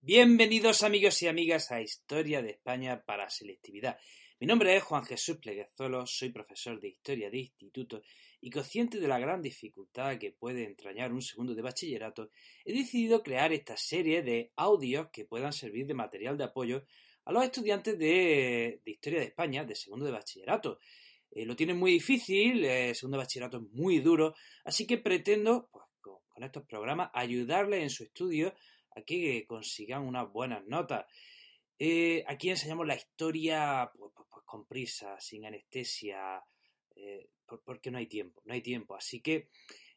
Bienvenidos 0.00 0.84
amigos 0.84 1.20
y 1.22 1.26
amigas 1.26 1.72
a 1.72 1.82
Historia 1.82 2.40
de 2.40 2.50
España 2.50 3.02
para 3.04 3.28
Selectividad. 3.28 3.98
Mi 4.38 4.46
nombre 4.46 4.76
es 4.76 4.82
Juan 4.84 5.04
Jesús 5.04 5.38
Pleguezuelo, 5.38 6.06
soy 6.06 6.30
profesor 6.30 6.80
de 6.80 6.88
Historia 6.88 7.28
de 7.28 7.38
Instituto 7.38 8.02
y 8.40 8.48
consciente 8.48 9.00
de 9.00 9.08
la 9.08 9.18
gran 9.18 9.42
dificultad 9.42 10.16
que 10.16 10.30
puede 10.30 10.64
entrañar 10.64 11.12
un 11.12 11.20
segundo 11.20 11.52
de 11.52 11.62
bachillerato, 11.62 12.30
he 12.64 12.72
decidido 12.72 13.24
crear 13.24 13.52
esta 13.52 13.76
serie 13.76 14.22
de 14.22 14.52
audios 14.54 15.08
que 15.12 15.24
puedan 15.24 15.52
servir 15.52 15.84
de 15.88 15.94
material 15.94 16.38
de 16.38 16.44
apoyo 16.44 16.84
a 17.24 17.32
los 17.32 17.42
estudiantes 17.42 17.98
de, 17.98 18.80
Historia 18.84 19.18
de 19.18 19.26
España 19.26 19.64
de 19.64 19.74
segundo 19.74 20.06
de 20.06 20.12
bachillerato. 20.12 20.78
Eh, 21.32 21.44
lo 21.44 21.56
tienen 21.56 21.76
muy 21.76 21.90
difícil, 21.90 22.64
el 22.64 22.94
segundo 22.94 23.18
de 23.18 23.24
bachillerato 23.24 23.58
es 23.58 23.64
muy 23.72 23.98
duro, 23.98 24.36
así 24.64 24.86
que 24.86 24.96
pretendo, 24.98 25.68
pues, 25.72 25.84
con, 26.00 26.18
con 26.28 26.44
estos 26.44 26.64
programas, 26.66 27.10
ayudarles 27.12 27.82
en 27.82 27.90
su 27.90 28.04
estudio 28.04 28.54
que 29.06 29.46
consigan 29.46 30.02
unas 30.02 30.30
buenas 30.30 30.64
notas. 30.66 31.06
Eh, 31.78 32.24
aquí 32.26 32.50
enseñamos 32.50 32.86
la 32.86 32.96
historia 32.96 33.90
pues, 33.96 34.12
pues, 34.14 34.28
pues, 34.30 34.44
con 34.44 34.66
prisa, 34.66 35.18
sin 35.20 35.46
anestesia, 35.46 36.42
eh, 36.96 37.30
porque 37.64 37.90
no 37.90 37.98
hay 37.98 38.06
tiempo, 38.06 38.42
no 38.44 38.54
hay 38.54 38.62
tiempo. 38.62 38.96
Así 38.96 39.20
que 39.20 39.48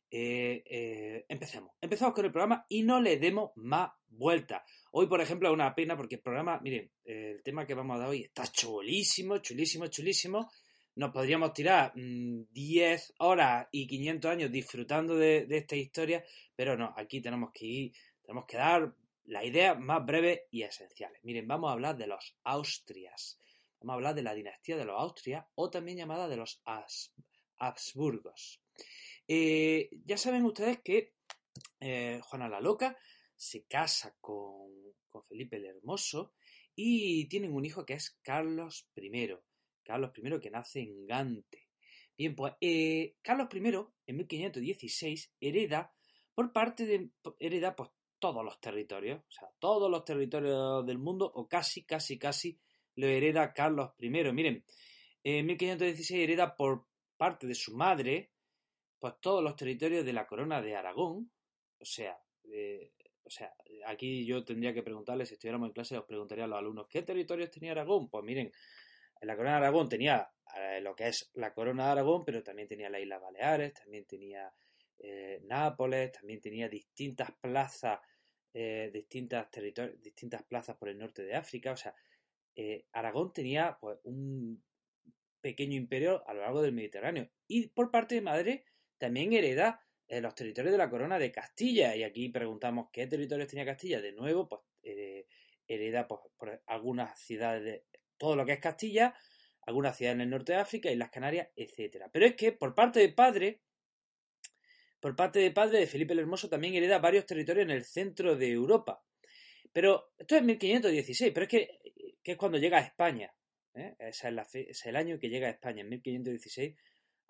eh, 0.10 1.26
empecemos. 1.28 1.72
Empezamos 1.82 2.14
con 2.14 2.26
el 2.26 2.32
programa 2.32 2.66
y 2.70 2.84
no 2.84 3.02
le 3.02 3.18
demos 3.18 3.52
más 3.56 3.92
vueltas. 4.08 4.62
Hoy, 4.92 5.08
por 5.08 5.22
ejemplo, 5.22 5.50
es 5.50 5.54
una 5.54 5.74
pena 5.74 5.98
porque 5.98 6.16
el 6.16 6.22
programa, 6.22 6.60
miren, 6.62 6.92
el 7.04 7.42
tema 7.42 7.66
que 7.66 7.74
vamos 7.74 7.96
a 7.96 8.00
dar 8.00 8.10
hoy 8.10 8.24
está 8.24 8.46
chulísimo, 8.46 9.40
chulísimo, 9.40 9.88
chulísimo. 9.88 10.52
Nos 10.94 11.12
podríamos 11.12 11.54
tirar 11.54 11.94
10 11.96 11.96
mm, 11.96 13.24
horas 13.24 13.68
y 13.72 13.88
500 13.88 14.32
años 14.32 14.52
disfrutando 14.52 15.16
de, 15.16 15.46
de 15.46 15.58
esta 15.58 15.78
historia, 15.78 16.24
pero 16.54 16.78
no, 16.78 16.94
aquí 16.98 17.22
tenemos 17.22 17.52
que 17.54 17.66
ir 17.66 17.94
tenemos 18.32 18.48
que 18.48 18.56
dar 18.56 18.96
la 19.26 19.44
idea 19.44 19.76
más 19.76 20.06
breve 20.06 20.48
y 20.52 20.62
esenciales. 20.62 21.22
Miren, 21.22 21.50
vamos 21.50 21.70
a 21.70 21.74
hablar 21.74 21.98
de 21.98 22.08
los 22.08 22.38
Austrias. 22.46 23.38
Vamos 23.82 23.92
a 23.92 23.96
hablar 23.96 24.16
de 24.16 24.24
la 24.24 24.34
dinastía 24.34 24.78
de 24.78 24.86
los 24.86 24.98
Austrias 24.98 25.46
o 25.56 25.70
también 25.70 25.98
llamada 25.98 26.30
de 26.30 26.38
los 26.38 26.64
Habsburgos. 27.58 28.62
Eh, 29.28 29.90
ya 30.06 30.16
saben 30.16 30.46
ustedes 30.46 30.80
que 30.80 31.14
eh, 31.82 32.22
Juana 32.24 32.48
la 32.48 32.62
Loca 32.62 32.98
se 33.36 33.66
casa 33.66 34.16
con, 34.22 34.72
Felipe 35.28 35.58
el 35.58 35.66
Hermoso 35.66 36.32
y 36.74 37.28
tienen 37.28 37.52
un 37.52 37.66
hijo 37.66 37.86
que 37.86 37.96
es 37.96 38.18
Carlos 38.22 38.90
I. 38.96 39.36
Carlos 39.84 40.12
I 40.16 40.40
que 40.40 40.52
nace 40.52 40.80
en 40.80 41.06
Gante. 41.06 41.68
Bien, 42.18 42.34
pues 42.34 42.54
eh, 42.62 43.18
Carlos 43.22 43.50
I 43.54 43.58
en 44.06 44.16
1516 44.16 45.34
hereda 45.42 45.94
por 46.34 46.54
parte 46.54 46.86
de 46.86 47.10
hereda 47.38 47.76
pues, 47.76 47.90
todos 48.22 48.46
los 48.46 48.62
territorios, 48.62 49.20
o 49.28 49.32
sea, 49.32 49.50
todos 49.60 49.92
los 49.92 50.06
territorios 50.06 50.86
del 50.86 51.00
mundo, 51.00 51.30
o 51.36 51.48
casi, 51.50 51.84
casi, 51.84 52.18
casi, 52.18 52.58
lo 52.96 53.08
hereda 53.08 53.54
Carlos 53.54 53.92
I. 54.00 54.10
Miren, 54.10 54.64
en 55.24 55.46
1516 55.46 56.24
hereda 56.24 56.56
por 56.56 56.86
parte 57.18 57.48
de 57.48 57.56
su 57.56 57.76
madre, 57.76 58.32
pues 59.00 59.16
todos 59.20 59.44
los 59.44 59.56
territorios 59.56 60.06
de 60.06 60.14
la 60.14 60.28
corona 60.28 60.62
de 60.62 60.76
Aragón, 60.76 61.32
o 61.80 61.86
sea, 61.86 62.18
o 63.24 63.30
sea, 63.30 63.54
aquí 63.88 64.26
yo 64.26 64.46
tendría 64.46 64.74
que 64.74 64.84
preguntarles, 64.84 65.30
si 65.30 65.34
estuviéramos 65.34 65.68
en 65.68 65.74
clase, 65.74 65.98
os 65.98 66.06
preguntaría 66.06 66.46
a 66.46 66.48
los 66.48 66.60
alumnos, 66.60 66.88
¿qué 66.88 67.02
territorios 67.02 67.50
tenía 67.50 67.72
Aragón? 67.72 68.10
Pues 68.10 68.24
miren, 68.24 68.52
en 69.20 69.28
la 69.28 69.36
corona 69.36 69.56
de 69.56 69.66
Aragón 69.66 69.90
tenía 69.90 70.30
eh, 70.56 70.80
lo 70.82 70.96
que 70.96 71.08
es 71.08 71.32
la 71.34 71.54
corona 71.54 71.86
de 71.86 71.92
Aragón, 71.92 72.24
pero 72.24 72.44
también 72.44 72.68
tenía 72.68 72.90
las 72.90 73.02
Islas 73.02 73.22
Baleares, 73.22 73.74
también 73.74 74.06
tenía 74.06 74.54
eh, 75.04 75.42
Nápoles, 75.46 76.12
también 76.12 76.40
tenía 76.42 76.70
distintas 76.70 77.32
plazas 77.42 78.00
eh, 78.54 78.90
distintas, 78.94 79.48
distintas 80.02 80.44
plazas 80.44 80.76
por 80.76 80.90
el 80.90 80.98
norte 80.98 81.24
de 81.24 81.36
África. 81.36 81.72
O 81.72 81.78
sea, 81.78 81.96
eh, 82.56 82.86
Aragón 82.92 83.32
tenía 83.32 83.78
pues, 83.80 83.98
un 84.04 84.62
pequeño 85.40 85.76
imperio 85.76 86.28
a 86.28 86.34
lo 86.34 86.42
largo 86.42 86.62
del 86.62 86.74
Mediterráneo. 86.74 87.30
Y 87.48 87.68
por 87.70 87.92
parte 87.92 88.16
de 88.16 88.22
madre 88.22 88.66
también 88.98 89.32
hereda 89.32 89.82
eh, 90.08 90.20
los 90.20 90.36
territorios 90.36 90.74
de 90.74 90.78
la 90.78 90.90
corona 90.90 91.18
de 91.18 91.32
Castilla. 91.32 91.96
Y 91.96 92.04
aquí 92.04 92.28
preguntamos 92.30 92.90
qué 92.92 93.08
territorios 93.08 93.48
tenía 93.48 93.66
Castilla. 93.66 94.02
De 94.02 94.12
nuevo, 94.12 94.50
pues 94.50 94.62
hereda 95.68 96.08
pues, 96.08 96.20
por 96.36 96.62
algunas 96.68 97.18
ciudades 97.20 97.64
de 97.64 97.86
todo 98.18 98.36
lo 98.36 98.46
que 98.46 98.54
es 98.54 98.60
Castilla, 98.60 99.16
algunas 99.62 99.96
ciudades 99.96 100.16
en 100.16 100.22
el 100.22 100.30
norte 100.30 100.52
de 100.52 100.60
África, 100.60 100.92
y 100.92 100.96
las 100.96 101.10
Canarias, 101.10 101.48
etcétera. 101.56 102.10
Pero 102.12 102.26
es 102.26 102.36
que 102.36 102.52
por 102.52 102.76
parte 102.76 103.00
de 103.00 103.10
padre 103.10 103.62
por 105.02 105.16
parte 105.16 105.40
de 105.40 105.52
padre 105.52 105.80
de 105.80 105.88
Felipe 105.88 106.14
el 106.14 106.20
Hermoso 106.20 106.48
también 106.48 106.76
hereda 106.76 107.00
varios 107.00 107.26
territorios 107.26 107.66
en 107.66 107.72
el 107.72 107.84
centro 107.84 108.36
de 108.36 108.52
Europa. 108.52 109.04
Pero 109.74 110.14
esto 110.18 110.36
es 110.36 110.44
1516, 110.44 111.32
pero 111.34 111.46
es 111.46 111.50
que, 111.50 111.80
es 112.24 112.38
cuando 112.38 112.60
llega 112.60 112.78
a 112.78 112.82
España. 112.82 113.34
¿eh? 113.74 113.96
es, 114.00 114.24
es, 114.54 114.86
el 114.86 114.96
año 114.96 115.18
que 115.20 115.30
llega 115.30 115.48
a 115.48 115.52
España, 115.52 115.82
en 115.82 115.90
1516, 115.90 116.76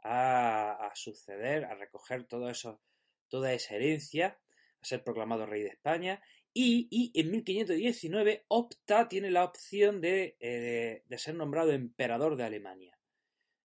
a, 0.04 0.92
suceder, 0.96 1.64
a 1.66 1.76
recoger 1.76 2.26
todo 2.26 2.50
eso, 2.50 2.82
toda 3.30 3.54
esa 3.54 3.76
herencia, 3.76 4.40
a 4.82 4.86
ser 4.86 5.04
proclamado 5.04 5.46
rey 5.46 5.62
de 5.62 5.70
España. 5.70 6.22
Y, 6.54 7.12
en 7.16 7.32
1519 7.32 8.46
opta, 8.50 9.08
tiene 9.08 9.32
la 9.32 9.46
opción 9.46 10.02
eh, 10.04 11.04
de 11.06 11.18
ser 11.18 11.36
nombrado 11.36 11.72
emperador 11.72 12.36
de 12.36 12.44
Alemania. 12.44 12.98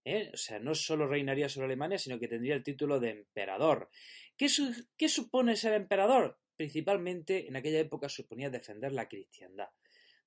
¿Eh? 0.06 0.30
O 0.32 0.36
sea, 0.36 0.58
no 0.60 0.74
solo 0.74 1.06
reinaría 1.06 1.48
sobre 1.48 1.66
Alemania, 1.66 1.98
sino 1.98 2.18
que 2.18 2.28
tendría 2.28 2.54
el 2.54 2.62
título 2.62 3.00
de 3.00 3.10
emperador. 3.10 3.90
¿Qué, 4.36 4.48
supone 4.48 5.56
ser 5.56 5.74
emperador? 5.74 6.38
Principalmente 6.56 7.48
en 7.48 7.56
aquella 7.56 7.80
época 7.80 8.08
suponía 8.08 8.48
defender 8.48 8.92
la 8.92 9.08
cristiandad. 9.08 9.68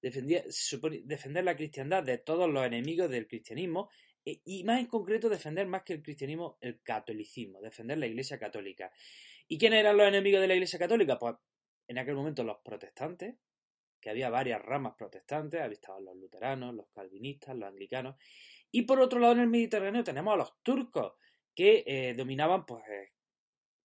Defender 0.02 1.44
la 1.44 1.56
cristiandad 1.56 2.04
de 2.04 2.18
todos 2.18 2.50
los 2.50 2.66
enemigos 2.66 3.10
del 3.10 3.28
cristianismo 3.28 3.90
e, 4.26 4.42
y 4.46 4.64
más 4.64 4.80
en 4.80 4.88
concreto 4.88 5.30
defender 5.30 5.68
más 5.68 5.84
que 5.84 5.94
el 5.94 6.04
cristianismo 6.04 6.58
el 6.62 6.82
catolicismo, 6.82 7.62
defender 7.62 7.98
la 7.98 8.08
iglesia 8.08 8.38
católica. 8.38 8.92
¿Y 9.48 9.58
quiénes 9.58 9.80
eran 9.80 9.98
los 9.98 10.08
enemigos 10.08 10.42
de 10.42 10.48
la 10.48 10.54
iglesia 10.56 10.78
católica? 10.78 11.18
Pues 11.18 11.36
en 11.88 11.98
aquel 11.98 12.16
momento 12.16 12.44
los 12.44 12.58
protestantes, 12.64 13.36
que 14.00 14.10
había 14.10 14.30
varias 14.30 14.62
ramas 14.62 14.94
protestantes, 14.98 15.62
había 15.62 15.74
estaban 15.74 16.06
los 16.06 16.16
luteranos, 16.16 16.76
los 16.76 16.88
calvinistas, 16.94 17.56
los 17.56 17.68
anglicanos, 17.68 18.16
y 18.72 18.84
por 18.84 19.00
otro 19.00 19.20
lado, 19.20 19.34
en 19.34 19.40
el 19.42 19.48
Mediterráneo 19.48 20.04
tenemos 20.04 20.34
a 20.34 20.38
los 20.38 20.54
turcos, 20.64 21.14
que 21.56 21.84
eh, 21.86 22.14
dominaban 22.14 22.66
pues 22.66 22.84
eh, 22.88 23.12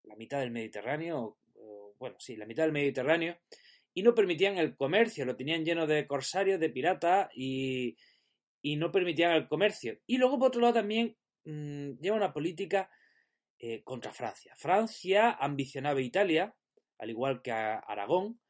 la 0.05 0.17
mitad 0.17 0.41
del 0.41 0.51
Mediterráneo, 0.51 1.39
bueno, 1.99 2.17
sí, 2.19 2.37
la 2.37 2.47
mitad 2.47 2.65
del 2.65 2.73
Mediterráneo, 2.73 3.39
y 3.95 4.03
no 4.03 4.15
permitían 4.15 4.59
el 4.59 4.77
comercio, 4.77 5.25
lo 5.25 5.37
tenían 5.37 5.65
lleno 5.65 5.87
de 5.87 6.07
corsarios, 6.07 6.61
de 6.61 6.71
piratas, 6.71 7.29
y, 7.35 7.97
no 8.77 8.91
permitían 8.91 9.33
el 9.33 9.49
comercio. 9.49 9.99
Y 10.07 10.19
luego, 10.19 10.39
por 10.39 10.49
otro 10.49 10.61
lado, 10.61 10.75
también 10.75 11.17
mm, 11.45 11.93
lleva 12.01 12.17
una 12.17 12.33
política 12.33 12.91
eh, 13.59 13.83
contra 13.85 14.13
Francia. 14.13 14.55
Francia 14.57 15.31
ambicionaba 15.33 16.01
Italia, 16.01 16.55
al 16.99 17.11
igual 17.11 17.41
que 17.43 17.53
Aragón, 17.53 18.41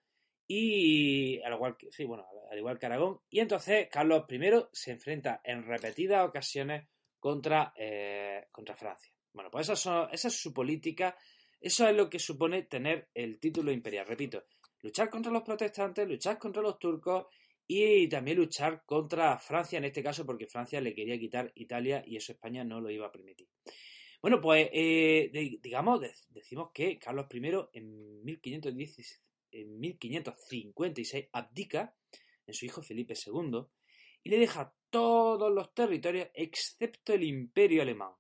y 0.47 1.41
al 1.43 1.55
igual 1.55 1.77
que, 1.77 1.91
sí, 1.91 2.05
bueno, 2.05 2.27
al 2.51 2.59
igual 2.59 2.79
que 2.79 2.87
Aragón. 2.87 3.21
Y 3.31 3.41
entonces 3.41 3.89
Carlos 3.91 4.25
I 4.29 4.41
se 4.73 4.93
enfrenta 4.93 5.41
en 5.45 5.65
repetidas 5.65 6.29
ocasiones 6.29 6.87
contra, 7.19 7.73
eh, 7.77 8.47
contra 8.51 8.77
Francia. 8.77 9.13
Bueno, 9.33 9.51
pues 9.51 9.69
esa, 9.69 10.09
esa 10.13 10.29
es 10.29 10.35
su 10.35 10.53
política, 10.53 11.17
eso 11.61 11.89
es 11.89 11.97
lo 11.97 12.09
que 12.09 12.19
supone 12.19 12.65
tener 12.65 13.09
el 13.15 13.41
título 13.41 13.73
imperial. 13.73 14.07
Repito, 14.07 14.45
luchar 14.83 15.09
contra 15.09 15.33
los 15.33 15.43
protestantes, 15.43 16.07
luchar 16.07 16.39
contra 16.39 16.63
los 16.63 16.79
turcos 16.79 17.27
y 17.67 18.07
también 18.09 18.37
luchar 18.37 18.85
contra 18.85 19.39
Francia 19.39 19.79
en 19.79 19.87
este 19.87 20.03
caso 20.03 20.27
porque 20.27 20.47
Francia 20.47 20.81
le 20.81 20.95
quería 20.95 21.19
quitar 21.19 21.51
Italia 21.55 22.05
y 22.07 22.17
eso 22.17 22.33
España 22.33 22.63
no 22.63 22.81
lo 22.81 22.91
iba 22.91 23.07
a 23.07 23.13
permitir. 23.13 23.49
Bueno, 24.21 24.41
pues 24.41 24.69
eh, 24.73 25.31
digamos, 25.63 26.01
decimos 26.29 26.71
que 26.73 26.99
Carlos 26.99 27.27
I 27.33 27.79
en 27.79 28.25
1516 28.25 29.24
en 29.55 29.79
1556 29.79 31.29
abdica 31.33 31.97
en 32.47 32.55
su 32.55 32.67
hijo 32.67 32.83
Felipe 32.83 33.15
II 33.15 33.65
y 34.23 34.31
le 34.31 34.39
deja 34.39 34.75
todos 34.91 35.53
los 35.53 35.73
territorios 35.75 36.29
excepto 36.35 37.13
el 37.13 37.25
imperio 37.25 37.83
alemán. 37.83 38.13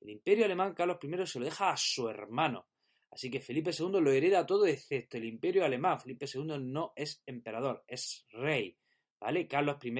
El 0.00 0.10
imperio 0.10 0.44
alemán 0.44 0.74
Carlos 0.74 0.98
I 1.02 1.26
se 1.26 1.38
lo 1.38 1.44
deja 1.44 1.70
a 1.70 1.76
su 1.76 2.08
hermano. 2.08 2.68
Así 3.10 3.30
que 3.30 3.40
Felipe 3.40 3.70
II 3.76 4.00
lo 4.00 4.10
hereda 4.10 4.46
todo 4.46 4.66
excepto 4.66 5.16
el 5.16 5.24
imperio 5.24 5.64
alemán. 5.64 6.00
Felipe 6.00 6.26
II 6.32 6.58
no 6.60 6.92
es 6.94 7.22
emperador, 7.26 7.84
es 7.86 8.26
rey. 8.30 8.76
¿Vale? 9.18 9.48
Carlos 9.48 9.78
I 9.82 9.92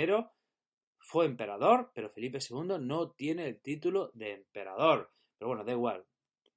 fue 0.98 1.26
emperador, 1.26 1.90
pero 1.94 2.10
Felipe 2.10 2.38
II 2.38 2.78
no 2.81 3.12
tiene 3.12 3.46
el 3.46 3.60
título 3.60 4.10
de 4.14 4.32
emperador. 4.32 5.12
Pero 5.38 5.48
bueno, 5.48 5.64
da 5.64 5.72
igual. 5.72 6.04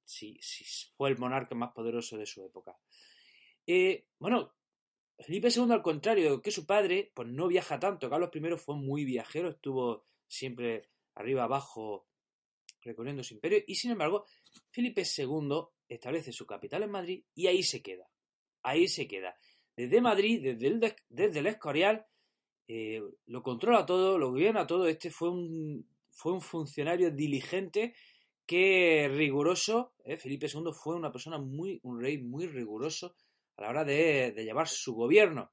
Si, 0.04 0.36
si 0.40 0.64
fue 0.96 1.08
el 1.08 1.18
monarca 1.18 1.54
más 1.54 1.72
poderoso 1.72 2.16
de 2.18 2.26
su 2.26 2.44
época. 2.44 2.76
Eh, 3.66 4.06
bueno, 4.18 4.52
Felipe 5.18 5.48
II, 5.54 5.72
al 5.72 5.82
contrario 5.82 6.42
que 6.42 6.50
su 6.50 6.66
padre, 6.66 7.12
pues 7.14 7.28
no 7.28 7.46
viaja 7.48 7.78
tanto. 7.78 8.10
Carlos 8.10 8.30
I 8.34 8.56
fue 8.56 8.76
muy 8.76 9.04
viajero, 9.04 9.50
estuvo 9.50 10.06
siempre 10.26 10.88
arriba, 11.14 11.44
abajo, 11.44 12.06
recorriendo 12.82 13.22
su 13.22 13.34
imperio. 13.34 13.62
Y 13.66 13.76
sin 13.76 13.92
embargo, 13.92 14.26
Felipe 14.70 15.02
II 15.02 15.64
establece 15.88 16.32
su 16.32 16.46
capital 16.46 16.82
en 16.82 16.90
Madrid 16.90 17.24
y 17.34 17.46
ahí 17.46 17.62
se 17.62 17.82
queda. 17.82 18.08
Ahí 18.62 18.88
se 18.88 19.06
queda. 19.06 19.36
desde 19.76 20.00
Madrid, 20.00 20.42
desde 20.42 20.66
el, 20.66 20.94
desde 21.08 21.38
el 21.38 21.46
Escorial, 21.46 22.06
eh, 22.68 23.02
lo 23.26 23.42
controla 23.42 23.86
todo, 23.86 24.18
lo 24.18 24.30
gobierna 24.30 24.66
todo. 24.66 24.86
Este 24.86 25.10
fue 25.10 25.30
un, 25.30 25.88
fue 26.10 26.32
un 26.32 26.40
funcionario 26.40 27.10
diligente 27.10 27.94
que 28.46 29.08
riguroso. 29.08 29.94
Eh, 30.04 30.16
Felipe 30.16 30.46
II 30.52 30.72
fue 30.72 30.94
una 30.94 31.12
persona 31.12 31.38
muy, 31.38 31.80
un 31.82 32.00
rey 32.00 32.18
muy 32.18 32.46
riguroso 32.46 33.14
a 33.56 33.62
la 33.62 33.68
hora 33.68 33.84
de, 33.84 34.32
llevar 34.36 34.68
su 34.68 34.94
gobierno. 34.94 35.52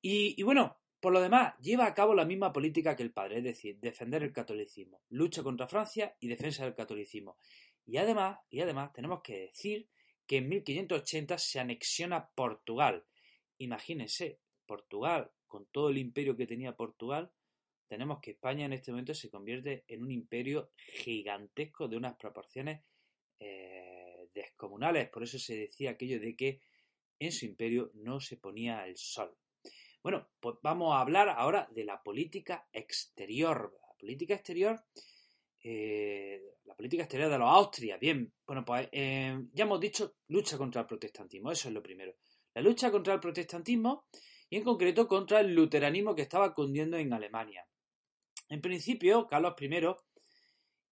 Y, 0.00 0.40
bueno, 0.42 0.78
por 1.00 1.12
lo 1.12 1.20
demás, 1.20 1.54
lleva 1.58 1.86
a 1.86 1.94
cabo 1.94 2.14
la 2.14 2.24
misma 2.24 2.52
política 2.52 2.94
que 2.94 3.02
el 3.02 3.12
padre, 3.12 3.38
es 3.38 3.44
decir, 3.44 3.78
defender 3.80 4.22
el 4.22 4.32
catolicismo, 4.32 5.02
lucha 5.08 5.42
contra 5.42 5.66
Francia 5.66 6.16
y 6.20 6.28
defensa 6.28 6.64
del 6.64 6.74
catolicismo. 6.74 7.36
Y 7.84 7.96
además, 7.96 8.38
y 8.50 8.60
además 8.60 8.92
tenemos 8.92 9.20
que 9.22 9.40
decir 9.40 9.88
que 10.26 10.38
en 10.38 10.48
1580 10.48 11.38
se 11.38 11.60
anexiona 11.60 12.28
Portugal. 12.34 13.04
Imagínense, 13.58 14.40
Portugal, 14.66 15.30
con 15.46 15.66
todo 15.66 15.90
el 15.90 15.98
imperio 15.98 16.36
que 16.36 16.46
tenía 16.46 16.76
Portugal, 16.76 17.32
tenemos 17.88 18.20
que 18.20 18.32
España 18.32 18.66
en 18.66 18.72
este 18.72 18.90
momento 18.90 19.14
se 19.14 19.30
convierte 19.30 19.84
en 19.86 20.02
un 20.02 20.10
imperio 20.10 20.70
gigantesco 20.76 21.88
de 21.88 21.96
unas 21.96 22.16
proporciones 22.16 22.82
eh, 23.38 24.28
descomunales. 24.34 25.08
Por 25.08 25.22
eso 25.22 25.38
se 25.38 25.56
decía 25.56 25.92
aquello 25.92 26.18
de 26.18 26.34
que 26.34 26.60
en 27.18 27.32
su 27.32 27.46
imperio 27.46 27.90
no 27.94 28.20
se 28.20 28.36
ponía 28.36 28.86
el 28.86 28.96
sol. 28.96 29.36
Bueno, 30.02 30.28
pues 30.38 30.56
vamos 30.62 30.94
a 30.94 31.00
hablar 31.00 31.28
ahora 31.28 31.68
de 31.72 31.84
la 31.84 32.02
política 32.02 32.68
exterior. 32.72 33.76
La 33.82 33.94
política 33.98 34.34
exterior, 34.34 34.84
eh, 35.62 36.40
la 36.64 36.76
política 36.76 37.02
exterior 37.02 37.30
de 37.30 37.38
los 37.38 37.48
Austria. 37.48 37.96
Bien, 37.96 38.32
bueno, 38.46 38.64
pues 38.64 38.88
eh, 38.92 39.36
ya 39.52 39.64
hemos 39.64 39.80
dicho 39.80 40.16
lucha 40.28 40.56
contra 40.56 40.82
el 40.82 40.86
protestantismo, 40.86 41.50
eso 41.50 41.68
es 41.68 41.74
lo 41.74 41.82
primero. 41.82 42.14
La 42.54 42.62
lucha 42.62 42.90
contra 42.90 43.14
el 43.14 43.20
protestantismo 43.20 44.06
y 44.48 44.58
en 44.58 44.64
concreto 44.64 45.08
contra 45.08 45.40
el 45.40 45.54
luteranismo 45.54 46.14
que 46.14 46.22
estaba 46.22 46.54
cundiendo 46.54 46.96
en 46.96 47.12
Alemania. 47.12 47.66
En 48.48 48.60
principio, 48.60 49.26
Carlos 49.26 49.54
I 49.60 49.70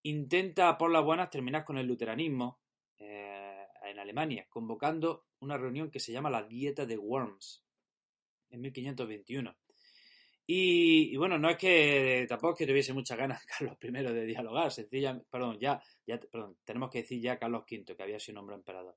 intenta 0.03 0.77
por 0.77 0.91
las 0.91 1.05
buenas 1.05 1.31
terminar 1.31 1.65
con 1.65 1.79
el 1.79 1.87
luteranismo 1.87 2.61
eh, 2.99 3.65
en 3.85 3.99
Alemania, 3.99 4.47
convocando 4.50 5.27
una 5.44 5.58
reunión 5.58 5.91
que 5.91 6.00
se 6.00 6.12
llama 6.12 6.31
la 6.31 6.43
Dieta 6.43 6.87
de 6.87 6.96
Worms 6.96 7.62
en 8.50 8.61
1521. 8.61 9.55
Y, 10.46 11.17
bueno, 11.17 11.38
no 11.38 11.49
es 11.49 11.56
que 11.56 12.26
tampoco 12.29 12.52
es 12.52 12.58
que 12.58 12.67
tuviese 12.67 12.93
muchas 12.93 13.17
ganas 13.17 13.44
Carlos 13.58 13.79
I 13.82 13.91
de 13.91 14.26
dialogar, 14.26 14.70
sencillamente, 14.70 15.26
perdón, 15.31 15.58
ya, 15.58 15.82
ya 16.06 16.19
perdón, 16.19 16.56
tenemos 16.64 16.91
que 16.91 17.02
decir 17.02 17.20
ya 17.20 17.38
Carlos 17.38 17.64
V, 17.70 17.96
que 17.96 18.02
había 18.02 18.20
sido 18.20 18.37
nombrado 18.37 18.61
emperador. 18.61 18.96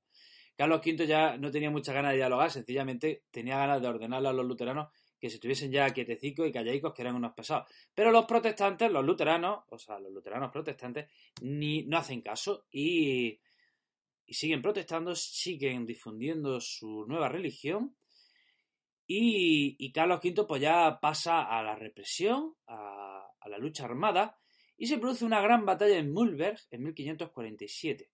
Carlos 0.56 0.80
V 0.84 1.06
ya 1.06 1.36
no 1.38 1.50
tenía 1.50 1.70
muchas 1.70 1.94
ganas 1.94 2.10
de 2.10 2.18
dialogar, 2.18 2.50
sencillamente 2.50 3.22
tenía 3.30 3.56
ganas 3.56 3.80
de 3.80 3.88
ordenarle 3.88 4.28
a 4.28 4.32
los 4.32 4.44
luteranos 4.44 4.88
que 5.18 5.30
se 5.30 5.36
estuviesen 5.36 5.72
ya 5.72 5.90
quietecicos 5.90 6.46
y 6.46 6.52
callaicos, 6.52 6.92
que 6.94 7.02
eran 7.02 7.16
unos 7.16 7.32
pesados. 7.32 7.68
Pero 7.94 8.10
los 8.10 8.26
protestantes, 8.26 8.90
los 8.90 9.04
luteranos, 9.04 9.64
o 9.70 9.78
sea, 9.78 9.98
los 9.98 10.12
luteranos 10.12 10.52
protestantes, 10.52 11.08
ni, 11.42 11.84
no 11.84 11.98
hacen 11.98 12.20
caso 12.22 12.66
y, 12.70 13.40
siguen 14.28 14.62
protestando, 14.62 15.14
siguen 15.14 15.86
difundiendo 15.86 16.60
su 16.60 17.04
nueva 17.06 17.28
religión. 17.28 17.96
Y, 19.06 19.90
Carlos 19.92 20.20
V 20.22 20.44
pues 20.46 20.60
ya 20.60 20.98
pasa 21.00 21.42
a 21.44 21.62
la 21.62 21.74
represión, 21.74 22.54
a, 22.66 23.26
la 23.46 23.58
lucha 23.58 23.84
armada, 23.84 24.38
y 24.76 24.86
se 24.86 24.98
produce 24.98 25.24
una 25.24 25.40
gran 25.40 25.64
batalla 25.64 25.96
en 25.96 26.12
Mulberg 26.12 26.58
en 26.70 26.82
1547 26.82 28.10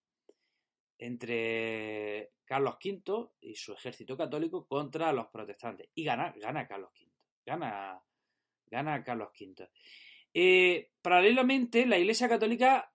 entre 0.99 2.31
Carlos 2.45 2.77
V 2.83 3.31
y 3.41 3.57
su 3.57 3.73
ejército 3.73 4.17
católico 4.17 4.67
contra 4.67 5.13
los 5.13 5.27
protestantes. 5.27 5.89
Y 5.95 6.05
gana, 6.05 6.33
gana 6.37 6.69
Carlos 6.69 6.91
V. 6.95 7.11
Gana, 7.45 8.01
gana 8.67 9.03
Carlos 9.03 9.31
V. 9.39 9.69
Eh, 10.33 10.93
paralelamente, 11.03 11.87
la 11.87 11.99
Iglesia 11.99 12.29
Católica 12.29 12.94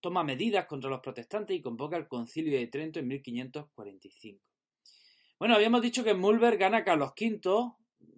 toma 0.00 0.24
medidas 0.24 0.66
contra 0.66 0.90
los 0.90 1.00
protestantes 1.00 1.56
y 1.56 1.62
convoca 1.62 1.96
el 1.96 2.08
Concilio 2.08 2.58
de 2.58 2.66
Trento 2.66 2.98
en 2.98 3.08
1545. 3.08 4.44
Bueno, 5.38 5.54
habíamos 5.54 5.82
dicho 5.82 6.04
que 6.04 6.14
Mulberg 6.14 6.58
gana 6.58 6.84
Carlos 6.84 7.12
V, 7.18 7.72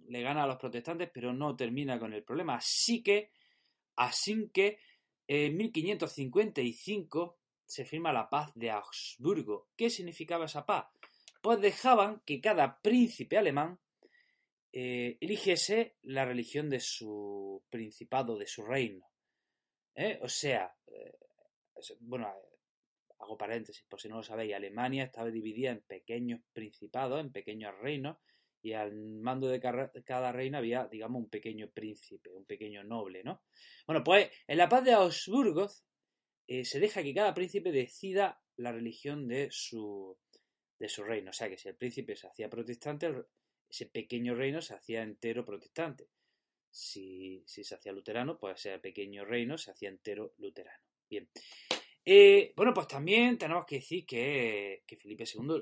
le 0.07 0.21
gana 0.21 0.43
a 0.43 0.47
los 0.47 0.57
protestantes, 0.57 1.09
pero 1.13 1.33
no 1.33 1.55
termina 1.55 1.99
con 1.99 2.13
el 2.13 2.23
problema. 2.23 2.55
Así 2.55 3.01
que, 3.01 3.31
así 3.95 4.49
que 4.53 4.79
en 5.27 5.55
1555 5.55 7.37
se 7.65 7.85
firma 7.85 8.11
la 8.11 8.29
paz 8.29 8.51
de 8.55 8.71
Augsburgo. 8.71 9.69
¿Qué 9.75 9.89
significaba 9.89 10.45
esa 10.45 10.65
paz? 10.65 10.87
Pues 11.41 11.59
dejaban 11.61 12.21
que 12.25 12.41
cada 12.41 12.81
príncipe 12.81 13.37
alemán 13.37 13.79
eh, 14.71 15.17
eligiese 15.21 15.95
la 16.01 16.25
religión 16.25 16.69
de 16.69 16.79
su 16.79 17.63
principado, 17.69 18.37
de 18.37 18.47
su 18.47 18.63
reino. 18.63 19.07
¿Eh? 19.95 20.19
O 20.21 20.27
sea, 20.27 20.75
eh, 20.87 21.13
bueno, 22.01 22.33
hago 23.19 23.37
paréntesis, 23.37 23.85
por 23.89 23.99
si 23.99 24.09
no 24.09 24.17
lo 24.17 24.23
sabéis, 24.23 24.53
Alemania 24.53 25.03
estaba 25.03 25.29
dividida 25.29 25.71
en 25.71 25.81
pequeños 25.81 26.41
principados, 26.53 27.19
en 27.19 27.31
pequeños 27.31 27.73
reinos, 27.79 28.17
y 28.61 28.73
al 28.73 28.93
mando 28.95 29.47
de 29.47 29.59
cada 29.59 30.31
reino 30.31 30.57
había, 30.57 30.87
digamos, 30.87 31.21
un 31.21 31.29
pequeño 31.29 31.69
príncipe, 31.69 32.31
un 32.31 32.45
pequeño 32.45 32.83
noble, 32.83 33.21
¿no? 33.23 33.43
Bueno, 33.85 34.03
pues 34.03 34.31
en 34.47 34.57
la 34.57 34.69
paz 34.69 34.85
de 34.85 34.93
Augsburgo 34.93 35.69
eh, 36.47 36.63
se 36.63 36.79
deja 36.79 37.03
que 37.03 37.13
cada 37.13 37.33
príncipe 37.33 37.71
decida 37.71 38.41
la 38.55 38.71
religión 38.71 39.27
de 39.27 39.49
su, 39.51 40.17
de 40.79 40.87
su 40.87 41.03
reino. 41.03 41.31
O 41.31 41.33
sea 41.33 41.49
que 41.49 41.57
si 41.57 41.67
el 41.67 41.75
príncipe 41.75 42.15
se 42.15 42.27
hacía 42.27 42.49
protestante, 42.49 43.11
ese 43.69 43.85
pequeño 43.87 44.35
reino 44.35 44.61
se 44.61 44.75
hacía 44.75 45.03
entero 45.03 45.45
protestante. 45.45 46.09
Si, 46.69 47.43
se 47.45 47.75
hacía 47.75 47.91
luterano, 47.91 48.39
pues 48.39 48.65
ese 48.65 48.79
pequeño 48.79 49.25
reino 49.25 49.57
se 49.57 49.71
hacía 49.71 49.89
entero 49.89 50.33
luterano. 50.37 50.83
Eh, 52.05 52.53
bueno, 52.55 52.73
pues 52.73 52.87
también 52.87 53.37
tenemos 53.37 53.65
que 53.65 53.75
decir 53.75 54.05
que, 54.05 54.83
Felipe 54.99 55.23
II, 55.25 55.61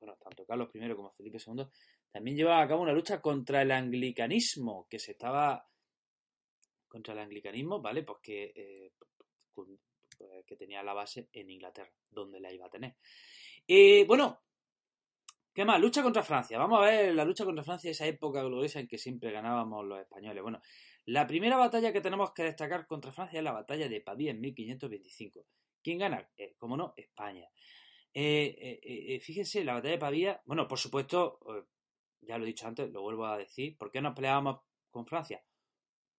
bueno, 0.00 0.16
tanto 0.18 0.44
Carlos 0.46 0.70
I 0.74 0.94
como 0.94 1.12
Felipe 1.12 1.38
II, 1.38 1.64
también 2.10 2.36
llevaba 2.36 2.62
a 2.62 2.68
cabo 2.68 2.82
una 2.82 2.92
lucha 2.92 3.20
contra 3.20 3.62
el 3.62 3.70
anglicanismo, 3.70 4.86
que 4.88 4.98
se 4.98 5.12
estaba 5.12 5.66
contra 6.88 7.14
el 7.14 7.20
anglicanismo, 7.20 7.80
¿vale? 7.80 8.02
Pues 8.02 8.18
que 8.22 8.52
eh, 8.54 8.92
pues, 9.54 9.68
que 10.46 10.56
tenía 10.56 10.82
la 10.82 10.94
base 10.94 11.28
en 11.32 11.50
Inglaterra, 11.50 11.92
donde 12.10 12.40
la 12.40 12.52
iba 12.52 12.66
a 12.66 12.70
tener. 12.70 12.96
Bueno, 14.06 14.42
¿qué 15.52 15.64
más? 15.64 15.80
Lucha 15.80 16.02
contra 16.02 16.22
Francia. 16.22 16.58
Vamos 16.58 16.80
a 16.80 16.90
ver 16.90 17.14
la 17.14 17.24
lucha 17.24 17.44
contra 17.44 17.64
Francia, 17.64 17.90
esa 17.90 18.06
época 18.06 18.42
gloriosa 18.42 18.80
en 18.80 18.88
que 18.88 18.98
siempre 18.98 19.32
ganábamos 19.32 19.84
los 19.84 20.00
españoles. 20.00 20.42
Bueno, 20.42 20.60
la 21.06 21.26
primera 21.26 21.56
batalla 21.56 21.92
que 21.92 22.00
tenemos 22.00 22.32
que 22.32 22.44
destacar 22.44 22.86
contra 22.86 23.12
Francia 23.12 23.38
es 23.38 23.44
la 23.44 23.52
batalla 23.52 23.88
de 23.88 24.00
Pavía 24.00 24.30
en 24.30 24.40
1525. 24.40 25.46
¿Quién 25.82 25.98
gana? 25.98 26.28
Eh, 26.36 26.54
como 26.58 26.76
no, 26.76 26.94
España. 26.96 27.48
Eh, 28.14 28.80
eh, 28.82 29.20
fíjense, 29.20 29.64
la 29.64 29.74
batalla 29.74 29.94
de 29.94 29.98
Pavía, 29.98 30.42
bueno, 30.44 30.68
por 30.68 30.78
supuesto, 30.78 31.40
ya 32.20 32.38
lo 32.38 32.44
he 32.44 32.48
dicho 32.48 32.66
antes, 32.66 32.90
lo 32.90 33.02
vuelvo 33.02 33.26
a 33.26 33.38
decir, 33.38 33.76
¿por 33.76 33.90
qué 33.90 34.00
nos 34.00 34.14
peleábamos 34.14 34.60
con 34.90 35.06
Francia? 35.06 35.42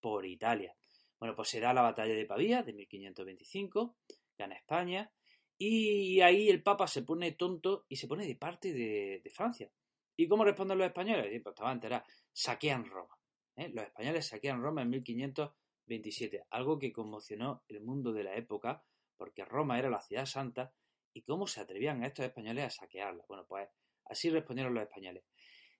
Por 0.01 0.25
Italia. 0.25 0.75
Bueno, 1.17 1.35
pues 1.35 1.49
se 1.49 1.61
da 1.61 1.73
la 1.73 1.81
batalla 1.81 2.13
de 2.13 2.25
Pavía 2.25 2.63
de 2.63 2.73
1525, 2.73 3.95
gana 4.37 4.55
España, 4.55 5.09
y 5.57 6.19
ahí 6.19 6.49
el 6.49 6.61
Papa 6.61 6.87
se 6.87 7.03
pone 7.03 7.31
tonto 7.33 7.85
y 7.87 7.95
se 7.95 8.07
pone 8.07 8.25
de 8.25 8.35
parte 8.35 8.73
de, 8.73 9.21
Francia. 9.33 9.71
¿Y 10.17 10.27
cómo 10.27 10.43
responden 10.43 10.77
los 10.77 10.87
españoles? 10.87 11.25
Pues 11.41 11.53
estaba 11.53 11.71
enterado, 11.71 12.03
saquean 12.33 12.85
Roma. 12.85 13.17
¿Eh? 13.55 13.69
Los 13.69 13.85
españoles 13.85 14.27
saquean 14.27 14.61
Roma 14.61 14.81
en 14.81 14.89
1527, 14.89 16.45
algo 16.49 16.79
que 16.79 16.91
conmocionó 16.91 17.63
el 17.67 17.81
mundo 17.81 18.13
de 18.13 18.23
la 18.23 18.35
época, 18.35 18.83
porque 19.17 19.45
Roma 19.45 19.79
era 19.79 19.89
la 19.89 20.01
ciudad 20.01 20.25
santa, 20.25 20.73
y 21.13 21.21
cómo 21.21 21.47
se 21.47 21.61
atrevían 21.61 22.03
a 22.03 22.07
estos 22.07 22.25
españoles 22.25 22.65
a 22.65 22.69
saquearla. 22.69 23.23
Bueno, 23.27 23.45
pues 23.47 23.69
así 24.05 24.29
respondieron 24.29 24.73
los 24.73 24.83
españoles. 24.83 25.23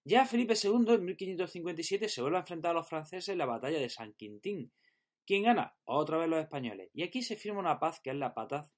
Ya 0.05 0.25
Felipe 0.25 0.53
II 0.61 0.95
en 0.95 1.05
1557 1.05 2.09
se 2.09 2.21
vuelve 2.21 2.37
a 2.37 2.41
enfrentar 2.41 2.71
a 2.71 2.75
los 2.75 2.87
franceses 2.87 3.29
en 3.29 3.37
la 3.37 3.45
batalla 3.45 3.79
de 3.79 3.89
San 3.89 4.13
Quintín, 4.13 4.71
¿Quién 5.25 5.43
gana? 5.43 5.73
Otra 5.85 6.17
vez 6.17 6.27
los 6.27 6.41
españoles. 6.41 6.89
Y 6.93 7.03
aquí 7.03 7.21
se 7.21 7.37
firma 7.37 7.59
una 7.59 7.79
paz 7.79 8.01
que 8.01 8.09
es 8.09 8.15
la 8.15 8.33
paz. 8.33 8.69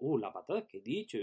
uh, 0.00 0.18
la 0.18 0.32
paz 0.32 0.46
que 0.68 0.78
he 0.78 0.80
dicho. 0.82 1.18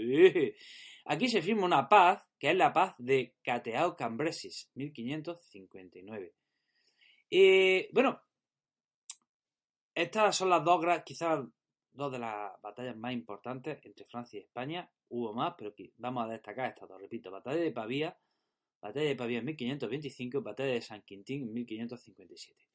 Aquí 1.04 1.28
se 1.28 1.40
firma 1.40 1.64
una 1.64 1.88
paz 1.88 2.24
que 2.38 2.50
es 2.50 2.56
la 2.56 2.72
paz 2.72 2.94
de 2.98 3.36
Cateao 3.44 3.96
Cambresis, 3.96 4.70
1559. 4.74 6.34
Y 7.34 7.90
bueno, 7.94 8.20
estas 9.94 10.36
son 10.36 10.50
las 10.50 10.62
dos, 10.62 10.84
quizás 11.02 11.42
dos 11.90 12.12
de 12.12 12.18
las 12.18 12.60
batallas 12.60 12.94
más 12.94 13.14
importantes 13.14 13.78
entre 13.86 14.04
Francia 14.04 14.38
y 14.38 14.42
España. 14.42 14.90
Hubo 15.08 15.32
más, 15.32 15.54
pero 15.56 15.74
vamos 15.96 16.26
a 16.26 16.28
destacar 16.28 16.68
estas 16.68 16.90
dos. 16.90 17.00
Repito, 17.00 17.30
batalla 17.30 17.56
de 17.56 17.72
Pavía, 17.72 18.14
batalla 18.82 19.08
de 19.08 19.16
Pavía 19.16 19.38
en 19.38 19.46
1525, 19.46 20.42
batalla 20.42 20.74
de 20.74 20.82
San 20.82 21.00
Quintín 21.00 21.44
en 21.44 21.54
1557. 21.54 22.66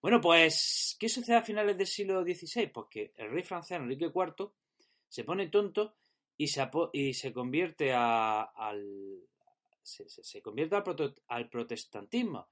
Bueno, 0.00 0.20
pues, 0.20 0.96
¿qué 0.98 1.08
sucede 1.08 1.36
a 1.36 1.42
finales 1.42 1.78
del 1.78 1.86
siglo 1.86 2.24
XVI? 2.24 2.66
Pues 2.74 2.88
que 2.90 3.12
el 3.14 3.30
rey 3.30 3.44
francés 3.44 3.78
Enrique 3.78 4.06
IV 4.06 4.50
se 5.08 5.22
pone 5.22 5.46
tonto 5.46 5.94
y 6.36 6.48
se, 6.48 6.68
y 6.92 7.14
se 7.14 7.32
convierte 7.32 7.92
al, 7.92 9.28
se, 9.80 10.42
convierte 10.42 10.74
al, 11.28 11.48
protestantismo. 11.48 12.48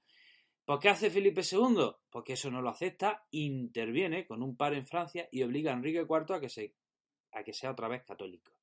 ¿Por 0.71 0.79
qué 0.79 0.87
hace 0.87 1.09
Felipe 1.09 1.41
II? 1.41 1.91
Porque 2.09 2.31
eso 2.31 2.49
no 2.49 2.61
lo 2.61 2.69
acepta, 2.69 3.25
interviene 3.31 4.25
con 4.25 4.41
un 4.41 4.55
par 4.55 4.73
en 4.73 4.87
Francia 4.87 5.27
y 5.29 5.43
obliga 5.43 5.73
a 5.73 5.75
Enrique 5.75 6.05
IV 6.09 6.33
a 6.33 6.39
que, 6.39 7.51
sea 7.51 7.71
otra 7.71 7.89
vez 7.89 8.05
católico. 8.05 8.53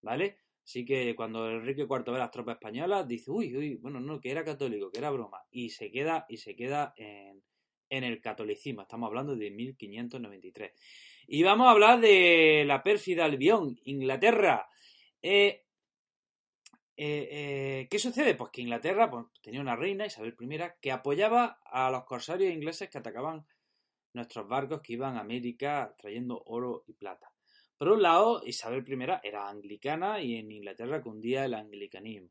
¿Vale? 0.00 0.36
Así 0.62 0.84
que 0.84 1.16
cuando 1.16 1.50
Enrique 1.50 1.88
IV 1.90 2.12
ve 2.12 2.18
las 2.20 2.30
tropas 2.30 2.54
españolas, 2.54 3.08
dice, 3.08 3.32
uy, 3.32 3.56
uy, 3.56 3.74
bueno, 3.74 3.98
no, 3.98 4.20
que 4.20 4.30
era 4.30 4.44
católico, 4.44 4.92
que 4.92 5.00
era 5.00 5.10
broma. 5.10 5.42
Y 5.50 5.70
se 5.70 5.90
queda, 5.90 6.24
y 6.28 6.36
se 6.36 6.54
queda 6.54 6.94
en, 6.96 7.42
en 7.88 8.04
el 8.04 8.20
catolicismo. 8.20 8.82
Estamos 8.82 9.08
hablando 9.08 9.34
de 9.34 9.50
1593. 9.50 10.72
Y 11.26 11.42
vamos 11.42 11.66
a 11.66 11.72
hablar 11.72 12.00
de 12.00 12.62
la 12.64 12.80
pérfida 12.84 13.24
Albión, 13.24 13.76
Inglaterra. 13.86 14.68
Eh, 15.20 15.64
eh, 17.02 17.28
eh, 17.30 17.88
¿Qué 17.90 17.98
sucede? 17.98 18.34
Pues 18.34 18.50
que 18.50 18.60
Inglaterra 18.60 19.10
pues, 19.10 19.24
tenía 19.40 19.62
una 19.62 19.74
reina, 19.74 20.04
Isabel 20.04 20.36
I, 20.38 20.58
que 20.82 20.92
apoyaba 20.92 21.58
a 21.64 21.90
los 21.90 22.04
corsarios 22.04 22.52
ingleses 22.52 22.90
que 22.90 22.98
atacaban 22.98 23.46
nuestros 24.12 24.46
barcos 24.46 24.82
que 24.82 24.92
iban 24.92 25.16
a 25.16 25.20
América 25.20 25.94
trayendo 25.96 26.42
oro 26.44 26.84
y 26.86 26.92
plata. 26.92 27.32
Por 27.78 27.88
un 27.88 28.02
lado, 28.02 28.42
Isabel 28.44 28.84
I 28.86 29.26
era 29.26 29.48
anglicana 29.48 30.20
y 30.20 30.36
en 30.36 30.52
Inglaterra 30.52 31.00
cundía 31.00 31.46
el 31.46 31.54
anglicanismo. 31.54 32.28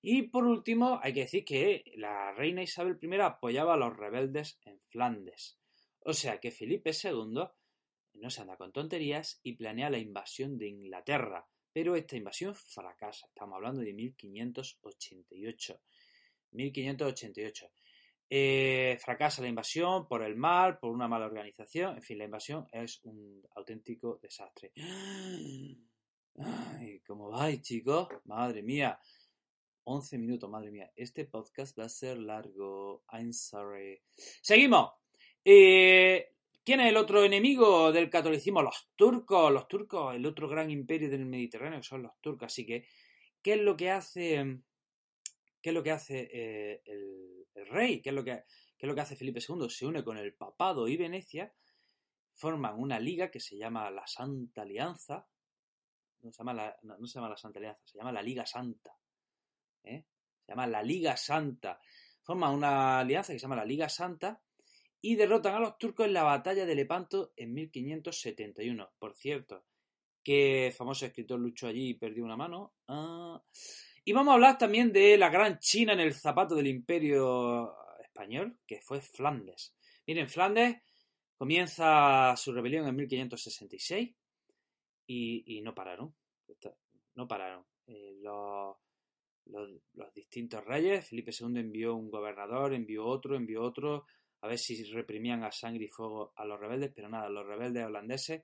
Y 0.00 0.28
por 0.28 0.44
último, 0.44 1.00
hay 1.02 1.12
que 1.12 1.22
decir 1.22 1.44
que 1.44 1.82
la 1.96 2.30
reina 2.34 2.62
Isabel 2.62 2.98
I 3.02 3.16
apoyaba 3.20 3.74
a 3.74 3.78
los 3.78 3.96
rebeldes 3.96 4.60
en 4.64 4.78
Flandes. 4.90 5.58
O 5.98 6.12
sea 6.12 6.38
que 6.38 6.52
Felipe 6.52 6.92
II 6.92 7.48
no 8.12 8.30
se 8.30 8.40
anda 8.42 8.56
con 8.56 8.70
tonterías 8.70 9.40
y 9.42 9.56
planea 9.56 9.90
la 9.90 9.98
invasión 9.98 10.56
de 10.56 10.68
Inglaterra. 10.68 11.48
Pero 11.74 11.96
esta 11.96 12.16
invasión 12.16 12.54
fracasa. 12.54 13.26
Estamos 13.26 13.56
hablando 13.56 13.80
de 13.80 13.92
1588. 13.92 15.80
1588. 16.52 17.70
Eh, 18.30 18.96
fracasa 19.00 19.42
la 19.42 19.48
invasión 19.48 20.06
por 20.06 20.22
el 20.22 20.36
mal, 20.36 20.78
por 20.78 20.92
una 20.92 21.08
mala 21.08 21.26
organización. 21.26 21.96
En 21.96 22.02
fin, 22.02 22.18
la 22.18 22.26
invasión 22.26 22.68
es 22.70 23.00
un 23.02 23.42
auténtico 23.56 24.20
desastre. 24.22 24.70
Ay, 26.36 27.00
¿Cómo 27.06 27.30
vais, 27.30 27.60
chicos? 27.60 28.06
Madre 28.24 28.62
mía. 28.62 28.96
11 29.82 30.16
minutos, 30.18 30.48
madre 30.48 30.70
mía. 30.70 30.92
Este 30.94 31.24
podcast 31.24 31.76
va 31.76 31.86
a 31.86 31.88
ser 31.88 32.18
largo. 32.18 33.02
I'm 33.12 33.32
sorry. 33.32 34.00
Seguimos. 34.14 34.92
Eh, 35.44 36.33
¿Quién 36.64 36.80
es 36.80 36.88
el 36.88 36.96
otro 36.96 37.22
enemigo 37.22 37.92
del 37.92 38.08
catolicismo? 38.08 38.62
Los 38.62 38.88
turcos, 38.96 39.52
los 39.52 39.68
turcos, 39.68 40.14
el 40.14 40.24
otro 40.24 40.48
gran 40.48 40.70
imperio 40.70 41.10
del 41.10 41.26
Mediterráneo 41.26 41.82
son 41.82 42.04
los 42.04 42.18
turcos. 42.22 42.46
Así 42.46 42.64
que, 42.64 42.86
¿qué 43.42 43.52
es 43.52 43.60
lo 43.60 43.76
que 43.76 43.90
hace, 43.90 44.60
qué 45.60 45.68
es 45.68 45.74
lo 45.74 45.82
que 45.82 45.90
hace 45.90 46.30
eh, 46.32 46.82
el, 46.86 47.66
rey? 47.66 48.00
¿Qué 48.00 48.08
es, 48.08 48.14
lo 48.14 48.24
que, 48.24 48.44
¿Qué 48.78 48.86
es 48.86 48.88
lo 48.88 48.94
que 48.94 49.00
hace 49.02 49.14
Felipe 49.14 49.40
II? 49.46 49.68
Se 49.68 49.84
une 49.84 50.02
con 50.02 50.16
el 50.16 50.34
papado 50.34 50.88
y 50.88 50.96
Venecia, 50.96 51.52
forman 52.32 52.80
una 52.80 52.98
liga 52.98 53.30
que 53.30 53.40
se 53.40 53.58
llama 53.58 53.90
la 53.90 54.06
Santa 54.06 54.62
Alianza. 54.62 55.28
No 56.22 56.32
se 56.32 56.38
llama 56.38 56.54
la, 56.54 56.78
no, 56.80 57.06
se 57.06 57.18
llama 57.18 57.28
la 57.28 57.36
Santa 57.36 57.58
Alianza, 57.58 57.82
se 57.84 57.98
llama 57.98 58.12
la 58.12 58.22
Liga 58.22 58.46
Santa. 58.46 58.96
¿eh? 59.82 60.06
Se 60.40 60.52
llama 60.52 60.66
la 60.66 60.82
Liga 60.82 61.14
Santa. 61.18 61.78
Forman 62.22 62.54
una 62.54 63.00
alianza 63.00 63.34
que 63.34 63.38
se 63.38 63.42
llama 63.42 63.56
la 63.56 63.66
Liga 63.66 63.90
Santa 63.90 64.40
y 65.06 65.16
derrotan 65.16 65.54
a 65.54 65.60
los 65.60 65.76
turcos 65.76 66.06
en 66.06 66.14
la 66.14 66.22
batalla 66.22 66.64
de 66.64 66.74
Lepanto 66.74 67.34
en 67.36 67.52
1571. 67.52 68.94
Por 68.98 69.14
cierto, 69.14 69.66
que 70.22 70.72
famoso 70.74 71.04
escritor 71.04 71.38
luchó 71.38 71.66
allí 71.66 71.90
y 71.90 71.94
perdió 71.98 72.24
una 72.24 72.38
mano. 72.38 72.72
Ah. 72.88 73.38
Y 74.02 74.14
vamos 74.14 74.32
a 74.32 74.34
hablar 74.36 74.56
también 74.56 74.94
de 74.94 75.18
la 75.18 75.28
gran 75.28 75.58
China 75.58 75.92
en 75.92 76.00
el 76.00 76.14
zapato 76.14 76.54
del 76.54 76.68
imperio 76.68 77.74
español, 78.02 78.58
que 78.66 78.80
fue 78.80 79.02
Flandes. 79.02 79.76
Miren, 80.06 80.26
Flandes 80.26 80.78
comienza 81.36 82.34
su 82.38 82.54
rebelión 82.54 82.88
en 82.88 82.96
1566 82.96 84.10
y, 85.06 85.60
no 85.60 85.74
pararon. 85.74 86.14
No 87.14 87.28
pararon. 87.28 87.66
Eh, 87.88 88.16
los, 88.22 88.78
los 89.44 90.14
distintos 90.14 90.64
reyes, 90.64 91.06
Felipe 91.06 91.30
II 91.38 91.60
envió 91.60 91.94
un 91.94 92.10
gobernador, 92.10 92.72
envió 92.72 93.04
otro, 93.04 93.36
envió 93.36 93.62
otro, 93.62 94.06
a 94.44 94.46
ver 94.46 94.58
si 94.58 94.84
reprimían 94.92 95.42
a 95.42 95.50
sangre 95.50 95.86
y 95.86 95.88
fuego 95.88 96.34
a 96.36 96.44
los 96.44 96.60
rebeldes, 96.60 96.92
pero 96.94 97.08
nada, 97.08 97.30
los 97.30 97.46
rebeldes 97.46 97.86
holandeses 97.86 98.42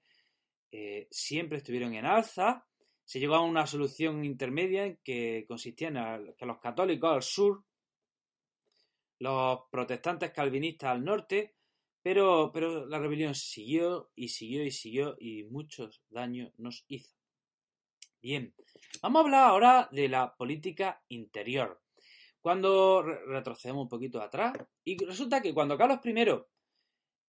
eh, 0.72 1.06
siempre 1.10 1.58
estuvieron 1.58 1.92
en 1.92 2.06
alza. 2.06 2.66
Se 3.04 3.20
llegó 3.20 3.34
a 3.34 3.44
una 3.44 3.66
solución 3.66 4.24
intermedia 4.24 4.96
que 5.04 5.44
consistía 5.46 5.88
en 5.88 6.34
que 6.38 6.46
los 6.46 6.58
católicos 6.58 7.12
al 7.12 7.22
sur, 7.22 7.64
los 9.18 9.60
protestantes 9.70 10.30
calvinistas 10.30 10.88
al 10.88 11.04
norte, 11.04 11.56
pero, 12.00 12.50
pero 12.50 12.86
la 12.86 12.98
rebelión 12.98 13.34
siguió 13.34 14.10
y 14.14 14.28
siguió 14.28 14.64
y 14.64 14.70
siguió 14.70 15.16
y 15.20 15.44
muchos 15.44 16.02
daños 16.08 16.50
nos 16.56 16.86
hizo. 16.88 17.14
Bien, 18.22 18.54
vamos 19.02 19.20
a 19.20 19.24
hablar 19.24 19.44
ahora 19.50 19.88
de 19.92 20.08
la 20.08 20.34
política 20.34 21.04
interior. 21.08 21.82
Cuando 22.40 23.02
retrocedemos 23.02 23.82
un 23.82 23.88
poquito 23.88 24.20
atrás, 24.20 24.54
y 24.84 24.96
resulta 25.04 25.42
que 25.42 25.52
cuando 25.52 25.76
Carlos 25.76 26.00
I, 26.04 26.14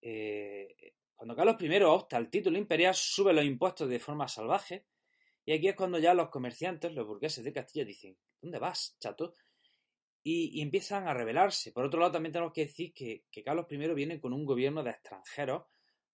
eh, 0.01 0.93
cuando 1.15 1.35
Carlos 1.35 1.61
I 1.61 1.83
opta 1.83 2.17
al 2.17 2.29
título 2.29 2.57
imperial, 2.57 2.95
sube 2.95 3.33
los 3.33 3.43
impuestos 3.43 3.89
de 3.89 3.99
forma 3.99 4.27
salvaje, 4.27 4.85
y 5.45 5.53
aquí 5.53 5.67
es 5.67 5.75
cuando 5.75 5.99
ya 5.99 6.13
los 6.13 6.29
comerciantes, 6.29 6.93
los 6.93 7.05
burgueses 7.05 7.43
de 7.43 7.51
Castilla, 7.51 7.85
dicen, 7.85 8.17
¿dónde 8.41 8.59
vas, 8.59 8.95
chato? 8.99 9.33
Y, 10.23 10.61
empiezan 10.61 11.07
a 11.07 11.13
rebelarse. 11.13 11.71
Por 11.71 11.83
otro 11.83 11.99
lado, 11.99 12.13
también 12.13 12.31
tenemos 12.31 12.53
que 12.53 12.65
decir 12.65 12.93
que, 12.93 13.25
Carlos 13.43 13.65
I 13.69 13.77
viene 13.93 14.19
con 14.19 14.33
un 14.33 14.45
gobierno 14.45 14.83
de 14.83 14.91
extranjeros 14.91 15.63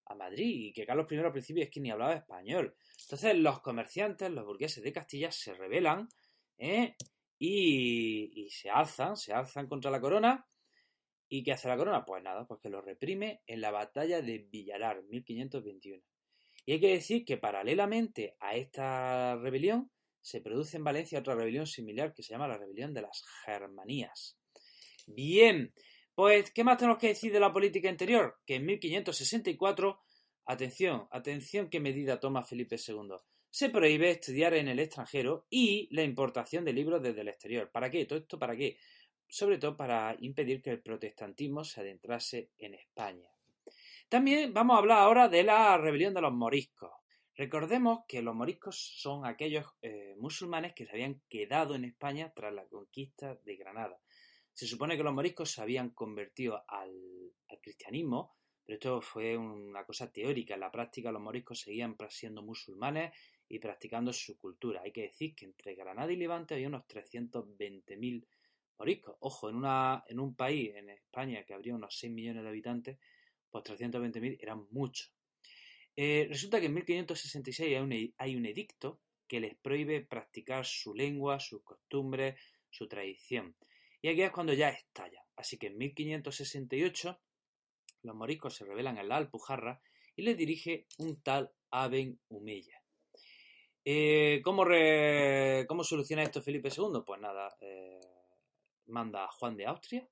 a 0.06 0.14
Madrid 0.14 0.68
y 0.68 0.72
que 0.72 0.86
Carlos 0.86 1.06
I 1.10 1.18
al 1.18 1.32
principio 1.32 1.62
es 1.62 1.70
que 1.70 1.80
ni 1.80 1.90
hablaba 1.90 2.14
español. 2.14 2.74
Entonces 3.02 3.36
los 3.36 3.60
comerciantes, 3.60 4.30
los 4.30 4.46
burgueses 4.46 4.82
de 4.82 4.92
Castilla 4.92 5.30
se 5.30 5.52
rebelan 5.52 6.08
¿eh? 6.58 6.96
Y, 7.38 8.48
se 8.50 8.70
alzan, 8.70 9.16
se 9.16 9.32
alzan 9.32 9.66
contra 9.66 9.90
la 9.90 10.00
corona. 10.00 10.46
¿Y 11.28 11.42
qué 11.42 11.52
hace 11.52 11.68
la 11.68 11.76
corona? 11.76 12.04
Pues 12.04 12.22
nada, 12.22 12.46
pues 12.46 12.60
que 12.60 12.70
lo 12.70 12.80
reprime 12.80 13.42
en 13.46 13.60
la 13.60 13.70
batalla 13.70 14.22
de 14.22 14.38
Villalar, 14.38 15.02
1521. 15.04 16.02
Y 16.64 16.72
hay 16.72 16.80
que 16.80 16.92
decir 16.92 17.24
que 17.24 17.36
paralelamente 17.36 18.36
a 18.40 18.56
esta 18.56 19.36
rebelión 19.36 19.90
se 20.20 20.40
produce 20.40 20.78
en 20.78 20.84
Valencia 20.84 21.20
otra 21.20 21.34
rebelión 21.34 21.66
similar 21.66 22.12
que 22.12 22.22
se 22.22 22.32
llama 22.32 22.48
la 22.48 22.58
rebelión 22.58 22.92
de 22.92 23.02
las 23.02 23.24
Germanías. 23.44 24.38
Bien, 25.06 25.72
pues 26.14 26.50
¿qué 26.50 26.64
más 26.64 26.78
tenemos 26.78 26.98
que 26.98 27.08
decir 27.08 27.32
de 27.32 27.40
la 27.40 27.52
política 27.52 27.88
interior? 27.88 28.38
Que 28.44 28.56
en 28.56 28.66
1564, 28.66 30.00
atención, 30.46 31.06
atención 31.10 31.70
qué 31.70 31.80
medida 31.80 32.20
toma 32.20 32.44
Felipe 32.44 32.76
II 32.76 33.16
se 33.50 33.70
prohíbe 33.70 34.10
estudiar 34.10 34.54
en 34.54 34.68
el 34.68 34.78
extranjero 34.78 35.46
y 35.50 35.88
la 35.94 36.02
importación 36.02 36.64
de 36.64 36.72
libros 36.72 37.02
desde 37.02 37.22
el 37.22 37.28
exterior. 37.28 37.70
¿Para 37.70 37.90
qué? 37.90 38.04
¿Todo 38.04 38.18
esto 38.18 38.38
para 38.38 38.56
qué? 38.56 38.78
Sobre 39.26 39.58
todo 39.58 39.76
para 39.76 40.16
impedir 40.20 40.62
que 40.62 40.70
el 40.70 40.82
protestantismo 40.82 41.64
se 41.64 41.80
adentrase 41.80 42.50
en 42.58 42.74
España. 42.74 43.28
También 44.08 44.54
vamos 44.54 44.76
a 44.76 44.78
hablar 44.78 44.98
ahora 44.98 45.28
de 45.28 45.42
la 45.42 45.76
rebelión 45.76 46.14
de 46.14 46.22
los 46.22 46.32
moriscos. 46.32 46.90
Recordemos 47.36 48.00
que 48.08 48.22
los 48.22 48.34
moriscos 48.34 48.76
son 48.76 49.24
aquellos 49.24 49.66
eh, 49.82 50.16
musulmanes 50.18 50.72
que 50.74 50.86
se 50.86 50.92
habían 50.92 51.22
quedado 51.28 51.74
en 51.74 51.84
España 51.84 52.32
tras 52.34 52.52
la 52.52 52.66
conquista 52.66 53.36
de 53.44 53.56
Granada. 53.56 54.00
Se 54.52 54.66
supone 54.66 54.96
que 54.96 55.04
los 55.04 55.14
moriscos 55.14 55.52
se 55.52 55.62
habían 55.62 55.90
convertido 55.90 56.64
al 56.66 56.92
cristianismo, 57.62 58.34
pero 58.64 58.74
esto 58.74 59.00
fue 59.00 59.36
una 59.36 59.84
cosa 59.84 60.10
teórica. 60.10 60.54
En 60.54 60.60
la 60.60 60.70
práctica 60.72 61.12
los 61.12 61.22
moriscos 61.22 61.60
seguían 61.60 61.96
siendo 62.08 62.42
musulmanes 62.42 63.12
y 63.48 63.58
practicando 63.58 64.12
su 64.12 64.38
cultura. 64.38 64.82
Hay 64.82 64.92
que 64.92 65.02
decir 65.02 65.34
que 65.34 65.46
entre 65.46 65.74
Granada 65.74 66.12
y 66.12 66.16
Levante 66.16 66.54
había 66.54 66.68
unos 66.68 66.86
320.000 66.86 68.26
moriscos. 68.78 69.16
Ojo, 69.20 69.48
en, 69.48 69.56
una, 69.56 70.04
en 70.06 70.20
un 70.20 70.34
país, 70.34 70.74
en 70.74 70.90
España, 70.90 71.44
que 71.44 71.54
habría 71.54 71.74
unos 71.74 71.98
6 71.98 72.12
millones 72.12 72.42
de 72.42 72.48
habitantes, 72.48 72.98
pues 73.50 73.64
320.000 73.64 74.38
eran 74.40 74.66
muchos. 74.70 75.12
Eh, 75.96 76.26
resulta 76.28 76.60
que 76.60 76.66
en 76.66 76.74
1566 76.74 77.76
hay 77.76 77.82
un, 77.82 78.14
hay 78.18 78.36
un 78.36 78.46
edicto 78.46 79.00
que 79.26 79.40
les 79.40 79.56
prohíbe 79.56 80.00
practicar 80.00 80.64
su 80.64 80.94
lengua, 80.94 81.40
sus 81.40 81.62
costumbres, 81.62 82.40
su 82.70 82.86
tradición. 82.86 83.56
Y 84.00 84.08
aquí 84.08 84.22
es 84.22 84.30
cuando 84.30 84.52
ya 84.52 84.70
estalla. 84.70 85.24
Así 85.36 85.58
que 85.58 85.66
en 85.68 85.78
1568 85.78 87.20
los 88.02 88.14
moriscos 88.14 88.54
se 88.54 88.64
rebelan 88.64 88.98
en 88.98 89.08
la 89.08 89.16
Alpujarra 89.16 89.80
y 90.14 90.22
les 90.22 90.36
dirige 90.36 90.86
un 90.98 91.20
tal 91.20 91.52
Aben 91.70 92.18
Humeya. 92.28 92.77
Eh, 93.90 94.42
¿cómo, 94.44 95.82
soluciona 95.82 96.22
esto 96.22 96.42
Felipe 96.42 96.68
II? 96.68 97.00
Pues 97.06 97.18
nada, 97.22 97.56
eh, 97.58 97.98
manda 98.84 99.24
a 99.24 99.28
Juan 99.28 99.56
de 99.56 99.64
Austria, 99.64 100.06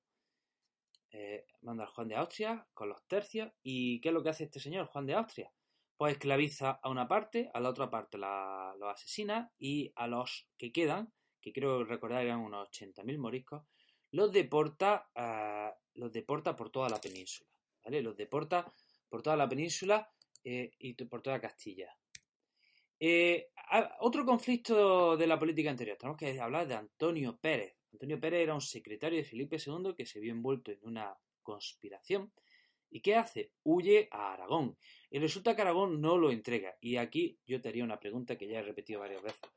eh, 1.11 1.45
manda 1.61 1.83
a 1.83 1.87
Juan 1.87 2.07
de 2.07 2.15
Austria 2.15 2.67
con 2.73 2.89
los 2.89 3.05
tercios. 3.05 3.51
¿Y 3.61 4.01
qué 4.01 4.07
es 4.07 4.15
lo 4.15 4.23
que 4.23 4.29
hace 4.29 4.45
este 4.45 4.59
señor, 4.59 4.87
Juan 4.87 5.05
de 5.05 5.13
Austria? 5.13 5.53
Pues 5.95 6.13
esclaviza 6.13 6.79
a 6.81 6.89
una 6.89 7.07
parte, 7.07 7.51
a 7.53 7.59
la 7.59 7.69
otra 7.69 7.87
parte 7.91 8.17
la, 8.17 8.73
los 8.79 8.91
asesina 8.91 9.51
y 9.59 9.93
a 9.95 10.07
los 10.07 10.49
que 10.57 10.71
quedan, 10.71 11.13
que 11.39 11.53
creo 11.53 11.83
recordar 11.83 12.25
eran 12.25 12.39
unos 12.39 12.69
80.000 12.69 13.19
moriscos, 13.19 13.61
los 14.09 14.31
deporta, 14.31 15.07
los 15.93 16.11
deporta 16.11 16.55
por 16.55 16.71
toda 16.71 16.89
la 16.89 16.99
península, 16.99 17.51
¿vale? 17.83 18.01
Los 18.01 18.17
deporta 18.17 18.73
por 19.07 19.21
toda 19.21 19.37
la 19.37 19.47
península 19.47 20.11
y 20.43 20.95
por 20.95 21.21
toda 21.21 21.39
Castilla. 21.39 21.95
Eh, 22.99 23.49
otro 23.99 24.25
conflicto 24.25 25.17
de 25.17 25.27
la 25.27 25.37
política 25.37 25.69
anterior, 25.69 25.97
tenemos 25.97 26.17
que 26.17 26.39
hablar 26.39 26.67
de 26.67 26.75
Antonio 26.75 27.37
Pérez. 27.37 27.75
Antonio 27.91 28.19
Pérez 28.19 28.41
era 28.43 28.53
un 28.53 28.61
secretario 28.61 29.17
de 29.17 29.25
Felipe 29.25 29.57
II 29.57 29.93
que 29.95 30.05
se 30.05 30.19
vio 30.19 30.31
envuelto 30.31 30.71
en 30.71 30.79
una 30.83 31.17
conspiración. 31.43 32.31
¿Y 32.89 33.01
qué 33.01 33.15
hace? 33.15 33.51
Huye 33.63 34.07
a 34.11 34.33
Aragón. 34.33 34.77
Y 35.09 35.19
resulta 35.19 35.55
que 35.55 35.61
Aragón 35.61 35.99
no 35.99 36.17
lo 36.17 36.31
entrega. 36.31 36.75
Y 36.79 36.97
aquí 36.97 37.37
yo 37.45 37.59
te 37.59 37.69
haría 37.69 37.83
una 37.83 37.99
pregunta 37.99 38.37
que 38.37 38.47
ya 38.47 38.59
he 38.59 38.63
repetido 38.63 39.01
varias 39.01 39.21
veces. 39.21 39.51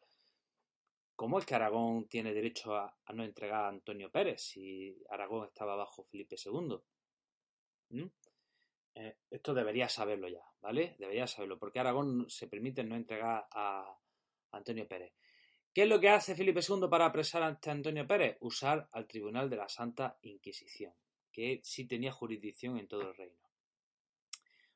¿Cómo 1.15 1.39
es 1.39 1.45
que 1.45 1.55
Aragón 1.55 2.09
tiene 2.09 2.33
derecho 2.33 2.75
a, 2.75 2.97
no 3.13 3.25
entregar 3.25 3.65
a 3.65 3.69
Antonio 3.69 4.11
Pérez 4.11 4.41
si 4.41 4.97
Aragón 5.11 5.47
estaba 5.47 5.77
bajo 5.77 6.05
Felipe 6.05 6.37
II? 6.43 6.79
¿Mm? 7.91 8.07
Eh, 8.95 9.17
esto 9.31 9.55
debería 9.55 9.89
saberlo 9.89 10.29
ya, 10.29 10.43
¿vale? 10.61 10.97
Debería 10.99 11.27
saberlo, 11.27 11.59
porque 11.59 11.81
Aragón 11.81 12.29
se 12.29 12.49
permite 12.49 12.85
no 12.85 12.97
entregar 12.97 13.47
a 13.53 13.97
Antonio 14.53 14.87
Pérez. 14.89 15.13
¿Qué 15.73 15.83
es 15.83 15.89
lo 15.89 16.01
que 16.01 16.09
hace 16.09 16.35
Felipe 16.35 16.61
II 16.69 16.89
para 16.91 17.07
apresar 17.07 17.43
a 17.43 17.59
Antonio 17.65 18.07
Pérez? 18.07 18.37
Usar 18.41 18.89
al 18.91 19.07
Tribunal 19.07 19.49
de 19.49 19.57
la 19.57 19.69
Santa 19.69 20.19
Inquisición, 20.23 20.93
que 21.31 21.61
sí 21.63 21.87
tenía 21.87 22.11
jurisdicción 22.11 22.77
en 22.79 22.89
todo 22.89 23.03
el 23.03 23.15
reino. 23.15 23.39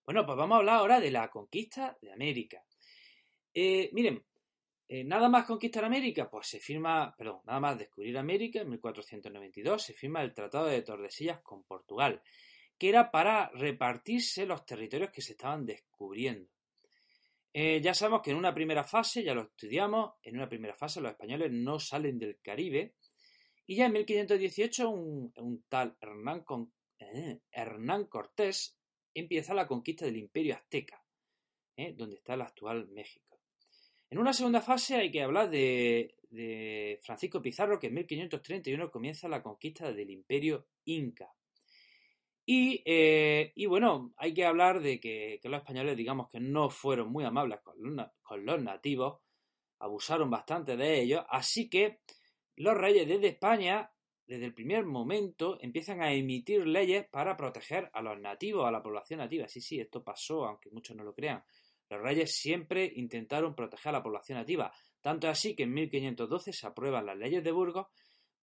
Bueno, 0.04 0.24
pues 0.24 0.36
vamos 0.36 0.56
a 0.56 0.58
hablar 0.58 0.76
ahora 0.76 1.00
de 1.00 1.10
la 1.10 1.30
conquista 1.30 1.98
de 2.00 2.12
América. 2.12 2.64
Eh, 3.52 3.90
miren, 3.92 4.24
eh, 4.86 5.02
nada 5.02 5.28
más 5.28 5.46
conquistar 5.46 5.84
América, 5.84 6.30
pues 6.30 6.46
se 6.46 6.60
firma, 6.60 7.14
perdón, 7.16 7.40
nada 7.44 7.58
más 7.58 7.78
descubrir 7.78 8.16
América 8.18 8.60
en 8.60 8.70
1492 8.70 9.82
se 9.82 9.94
firma 9.94 10.22
el 10.22 10.34
Tratado 10.34 10.66
de 10.66 10.82
Tordesillas 10.82 11.40
con 11.40 11.64
Portugal, 11.64 12.22
que 12.78 12.88
era 12.88 13.10
para 13.10 13.50
repartirse 13.50 14.46
los 14.46 14.64
territorios 14.64 15.10
que 15.10 15.22
se 15.22 15.32
estaban 15.32 15.64
descubriendo. 15.64 16.50
Eh, 17.52 17.80
ya 17.80 17.94
sabemos 17.94 18.22
que 18.22 18.32
en 18.32 18.36
una 18.36 18.52
primera 18.52 18.82
fase, 18.82 19.22
ya 19.22 19.32
lo 19.32 19.42
estudiamos, 19.42 20.14
en 20.24 20.34
una 20.36 20.48
primera 20.48 20.74
fase 20.74 21.00
los 21.00 21.12
españoles 21.12 21.52
no 21.52 21.78
salen 21.78 22.18
del 22.18 22.40
Caribe 22.40 22.96
y 23.64 23.76
ya 23.76 23.86
en 23.86 23.92
1518 23.92 24.90
un, 24.90 25.64
tal 25.68 25.96
Hernán, 26.00 26.44
eh, 26.98 27.38
Hernán, 27.52 28.06
Cortés 28.06 28.76
empieza 29.14 29.54
la 29.54 29.68
conquista 29.68 30.04
del 30.04 30.16
imperio 30.16 30.56
azteca, 30.56 31.00
eh, 31.76 31.94
donde 31.96 32.16
está 32.16 32.34
el 32.34 32.42
actual 32.42 32.88
México. 32.88 33.40
En 34.10 34.18
una 34.18 34.32
segunda 34.32 34.60
fase 34.60 34.96
hay 34.96 35.12
que 35.12 35.22
hablar 35.22 35.48
de, 35.48 36.16
de 36.30 36.98
Francisco 37.02 37.40
Pizarro, 37.40 37.78
que 37.78 37.86
en 37.86 37.94
1531 37.94 38.90
comienza 38.90 39.28
la 39.28 39.42
conquista 39.42 39.92
del 39.92 40.10
imperio 40.10 40.66
inca. 40.84 41.32
Eh, 42.46 43.52
y, 43.54 43.66
bueno, 43.66 44.12
hay 44.16 44.34
que 44.34 44.44
hablar 44.44 44.80
de 44.80 45.00
que, 45.00 45.40
los 45.44 45.58
españoles, 45.58 45.96
digamos 45.96 46.28
que 46.28 46.40
no 46.40 46.68
fueron 46.70 47.10
muy 47.10 47.24
amables 47.24 47.60
con 47.62 48.44
los, 48.44 48.62
nativos, 48.62 49.20
abusaron 49.78 50.30
bastante 50.30 50.76
de 50.76 51.00
ellos, 51.00 51.24
así 51.28 51.68
que 51.68 52.00
los 52.56 52.76
reyes 52.76 53.08
desde 53.08 53.28
España, 53.28 53.90
desde 54.26 54.46
el 54.46 54.54
primer 54.54 54.84
momento, 54.84 55.58
empiezan 55.60 56.02
a 56.02 56.12
emitir 56.12 56.66
leyes 56.66 57.06
para 57.08 57.36
proteger 57.36 57.90
a 57.92 58.02
los 58.02 58.18
nativos, 58.20 58.66
a 58.66 58.70
la 58.70 58.82
población 58.82 59.18
nativa. 59.18 59.48
Sí, 59.48 59.60
sí, 59.60 59.80
esto 59.80 60.02
pasó, 60.04 60.44
aunque 60.44 60.70
muchos 60.70 60.96
no 60.96 61.04
lo 61.04 61.14
crean. 61.14 61.42
Los 61.90 62.00
reyes 62.00 62.36
siempre 62.36 62.90
intentaron 62.96 63.54
proteger 63.54 63.90
a 63.90 63.98
la 63.98 64.02
población 64.02 64.38
nativa, 64.38 64.72
tanto 65.00 65.28
así 65.28 65.54
que 65.54 65.64
en 65.64 65.74
1512 65.74 66.52
se 66.52 66.66
aprueban 66.66 67.06
las 67.06 67.16
leyes 67.16 67.44
de 67.44 67.52
Burgos 67.52 67.88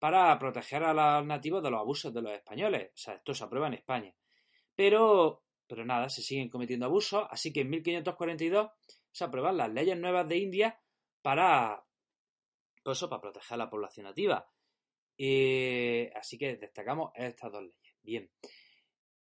para 0.01 0.39
proteger 0.39 0.83
a 0.83 0.95
los 0.95 1.27
nativos 1.27 1.61
de 1.61 1.69
los 1.69 1.79
abusos 1.79 2.11
de 2.11 2.23
los 2.23 2.31
españoles. 2.33 2.89
O 2.91 2.97
sea, 2.97 3.13
esto 3.13 3.35
se 3.35 3.43
aprueba 3.43 3.67
en 3.67 3.75
España. 3.75 4.11
Pero, 4.75 5.43
pero 5.67 5.85
nada, 5.85 6.09
se 6.09 6.23
siguen 6.23 6.49
cometiendo 6.49 6.87
abusos, 6.87 7.27
así 7.29 7.53
que 7.53 7.61
en 7.61 7.69
1542 7.69 8.71
se 9.11 9.23
aprueban 9.23 9.57
las 9.57 9.69
leyes 9.69 9.95
nuevas 9.99 10.27
de 10.27 10.37
India 10.37 10.81
para, 11.21 11.85
pues 12.83 12.97
eso, 12.97 13.11
para 13.11 13.21
proteger 13.21 13.53
a 13.53 13.57
la 13.57 13.69
población 13.69 14.07
nativa. 14.07 14.49
así 16.15 16.37
que 16.39 16.57
destacamos 16.57 17.11
estas 17.13 17.51
dos 17.51 17.61
leyes. 17.61 17.95
Bien. 18.01 18.31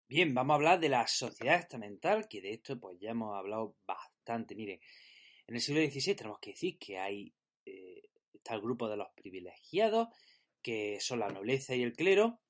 Bien, 0.09 0.33
vamos 0.33 0.55
a 0.55 0.57
hablar 0.57 0.81
de 0.81 0.89
la 0.89 1.07
sociedad 1.07 1.59
estamental, 1.59 2.27
que 2.31 2.41
de 2.41 2.53
esto 2.53 2.81
pues 2.81 2.99
ya 2.99 3.11
hemos 3.11 3.37
hablado 3.37 3.77
bastante. 3.87 4.55
Miren, 4.55 4.81
en 5.47 5.55
el 5.55 5.61
siglo 5.61 5.83
XVI 5.83 6.15
tenemos 6.15 6.39
que 6.41 6.53
decir 6.53 6.79
que 6.79 6.97
hay 6.97 7.35
eh, 7.67 8.09
está 8.33 8.55
el 8.55 8.61
grupo 8.63 8.89
de 8.89 8.97
los 8.97 9.09
privilegiados, 9.15 10.09
que 10.63 10.99
son 11.01 11.21
la 11.21 11.29
nobleza 11.29 11.75
y 11.75 11.83
el 11.83 11.93
clero, 11.93 12.41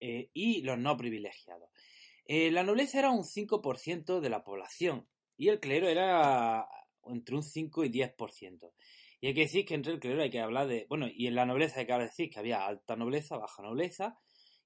eh, 0.00 0.30
y 0.32 0.62
los 0.62 0.78
no 0.78 0.96
privilegiados. 0.96 1.70
Eh, 2.26 2.50
la 2.50 2.64
nobleza 2.64 2.98
era 2.98 3.10
un 3.10 3.24
5% 3.24 4.20
de 4.20 4.30
la 4.30 4.44
población 4.44 5.08
y 5.36 5.48
el 5.48 5.60
clero 5.60 5.88
era 5.88 6.68
entre 7.04 7.36
un 7.36 7.42
5 7.42 7.84
y 7.84 7.88
10%. 7.88 8.72
Y 9.20 9.28
hay 9.28 9.34
que 9.34 9.42
decir 9.42 9.64
que 9.64 9.74
entre 9.74 9.92
el 9.92 10.00
clero 10.00 10.22
hay 10.22 10.30
que 10.30 10.40
hablar 10.40 10.66
de, 10.66 10.86
bueno, 10.88 11.06
y 11.08 11.26
en 11.26 11.34
la 11.34 11.46
nobleza 11.46 11.80
hay 11.80 11.86
que 11.86 11.98
decir 11.98 12.30
que 12.30 12.38
había 12.38 12.66
alta 12.66 12.96
nobleza, 12.96 13.38
baja 13.38 13.62
nobleza, 13.62 14.18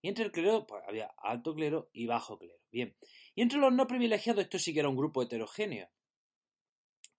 y 0.02 0.08
entre 0.08 0.24
el 0.24 0.32
clero 0.32 0.66
pues 0.66 0.82
había 0.88 1.12
alto 1.18 1.54
clero 1.54 1.90
y 1.92 2.06
bajo 2.06 2.38
clero. 2.38 2.58
Bien. 2.70 2.96
Y 3.34 3.42
entre 3.42 3.58
los 3.58 3.72
no 3.72 3.86
privilegiados 3.86 4.44
esto 4.44 4.58
sí 4.58 4.72
que 4.72 4.80
era 4.80 4.88
un 4.88 4.96
grupo 4.96 5.22
heterogéneo. 5.22 5.88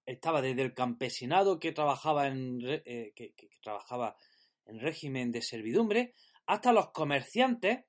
Estaba 0.06 0.42
desde 0.42 0.64
el 0.64 0.74
campesinado 0.74 1.60
que 1.60 1.72
trabajaba 1.72 2.28
en 2.28 2.60
eh, 2.64 3.14
que 3.16 3.34
trabajaba 3.62 4.18
en 4.66 4.80
régimen 4.80 5.32
de 5.32 5.42
servidumbre, 5.42 6.14
hasta 6.46 6.74
los 6.74 6.92
comerciantes 6.92 7.86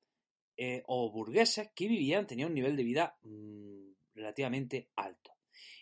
eh, 0.57 0.83
o 0.87 1.11
burgueses 1.11 1.71
que 1.75 1.89
vivían, 1.89 2.27
tenían 2.27 2.49
un 2.49 2.55
nivel 2.55 2.77
de 2.77 2.85
vida 2.85 3.17
mm, 3.23 3.93
relativamente 4.15 4.91
alto. 4.97 5.33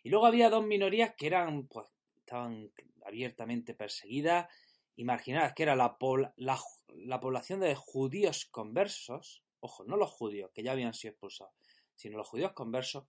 Y 0.02 0.10
luego 0.10 0.26
había 0.26 0.50
dos 0.50 0.64
minorías 0.64 1.14
que 1.16 1.26
eran, 1.26 1.66
pues, 1.66 1.86
estaban 2.18 2.70
abiertamente 3.04 3.74
perseguidas 3.74 4.48
y 4.96 5.04
marginadas, 5.04 5.54
que 5.54 5.64
era 5.64 5.76
la, 5.76 5.96
la 6.36 7.20
población 7.20 7.60
de 7.60 7.74
judíos 7.74 8.46
conversos, 8.46 9.42
ojo, 9.60 9.84
no 9.84 9.96
los 9.96 10.10
judíos 10.10 10.50
que 10.54 10.62
ya 10.62 10.72
habían 10.72 10.94
sido 10.94 11.12
expulsados, 11.12 11.52
sino 11.94 12.18
los 12.18 12.28
judíos 12.28 12.52
conversos 12.52 13.04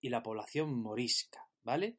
y 0.00 0.08
la 0.08 0.22
población 0.22 0.80
morisca, 0.80 1.46
¿vale? 1.62 1.98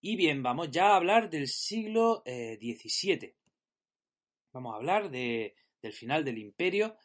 Y 0.00 0.16
bien, 0.16 0.42
vamos 0.42 0.70
ya 0.70 0.92
a 0.92 0.96
hablar 0.96 1.28
del 1.28 1.48
siglo 1.48 2.22
XVII. 2.24 3.34
Vamos 4.52 4.72
a 4.72 4.76
hablar 4.76 5.10
de, 5.10 5.54
del 5.82 5.92
final 5.92 6.24
del 6.24 6.38
imperio. 6.38 6.96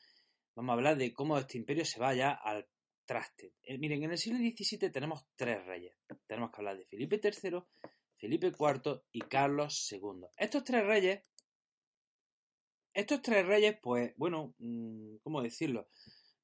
Vamos 0.55 0.71
a 0.71 0.73
hablar 0.73 0.97
de 0.97 1.13
cómo 1.13 1.37
este 1.37 1.57
imperio 1.57 1.85
se 1.85 1.99
vaya 1.99 2.31
al 2.31 2.67
traste. 3.05 3.53
Eh, 3.63 3.77
miren, 3.77 4.03
en 4.03 4.11
el 4.11 4.17
siglo 4.17 4.39
XVII 4.39 4.91
tenemos 4.91 5.25
tres 5.35 5.65
reyes. 5.65 5.95
Tenemos 6.27 6.51
que 6.51 6.57
hablar 6.61 6.77
de 6.77 6.85
Felipe 6.85 7.19
III, 7.21 7.59
Felipe 8.17 8.47
IV 8.47 9.03
y 9.11 9.21
Carlos 9.21 9.91
II. 9.91 10.27
Estos 10.37 10.63
tres 10.63 10.85
reyes, 10.85 11.21
estos 12.93 13.21
tres 13.21 13.45
reyes, 13.45 13.77
pues, 13.81 14.13
bueno, 14.17 14.53
mm, 14.59 15.17
¿cómo 15.23 15.41
decirlo? 15.41 15.89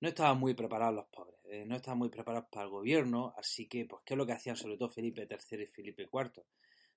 No 0.01 0.09
estaban 0.09 0.39
muy 0.39 0.53
preparados 0.53 0.95
los 0.95 1.07
pobres, 1.07 1.39
eh, 1.45 1.65
no 1.65 1.75
estaban 1.75 1.99
muy 1.99 2.09
preparados 2.09 2.49
para 2.49 2.65
el 2.65 2.71
gobierno, 2.71 3.33
así 3.38 3.67
que, 3.67 3.85
pues, 3.85 4.01
¿qué 4.05 4.13
es 4.13 4.17
lo 4.17 4.25
que 4.25 4.33
hacían 4.33 4.55
sobre 4.55 4.77
todo 4.77 4.89
Felipe 4.89 5.27
III 5.29 5.63
y 5.63 5.67
Felipe 5.67 6.09
IV? 6.12 6.43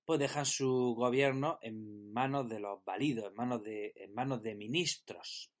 Pues 0.05 0.19
dejan 0.19 0.45
su 0.45 0.95
gobierno 0.95 1.59
en 1.61 2.11
manos 2.11 2.49
de 2.49 2.59
los 2.59 2.83
válidos, 2.83 3.27
en 3.27 3.35
manos 3.35 3.63
de, 3.63 3.93
en 3.95 4.13
manos 4.13 4.41
de 4.41 4.55
ministros. 4.55 5.51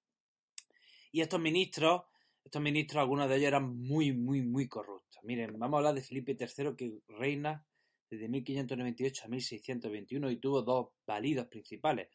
Y 1.11 1.21
estos 1.21 1.39
ministros, 1.39 2.03
estos 2.43 2.61
ministros, 2.61 3.01
algunos 3.01 3.29
de 3.29 3.35
ellos 3.35 3.47
eran 3.47 3.77
muy, 3.77 4.11
muy, 4.11 4.41
muy 4.41 4.67
corruptos. 4.67 5.23
Miren, 5.23 5.57
vamos 5.57 5.75
a 5.75 5.79
hablar 5.79 5.95
de 5.95 6.01
Felipe 6.01 6.35
III, 6.37 6.75
que 6.75 6.99
reina 7.07 7.65
desde 8.09 8.27
1598 8.27 9.23
a 9.23 9.27
1621 9.27 10.31
y 10.31 10.37
tuvo 10.37 10.61
dos 10.61 10.89
válidos 11.05 11.47
principales. 11.47 12.09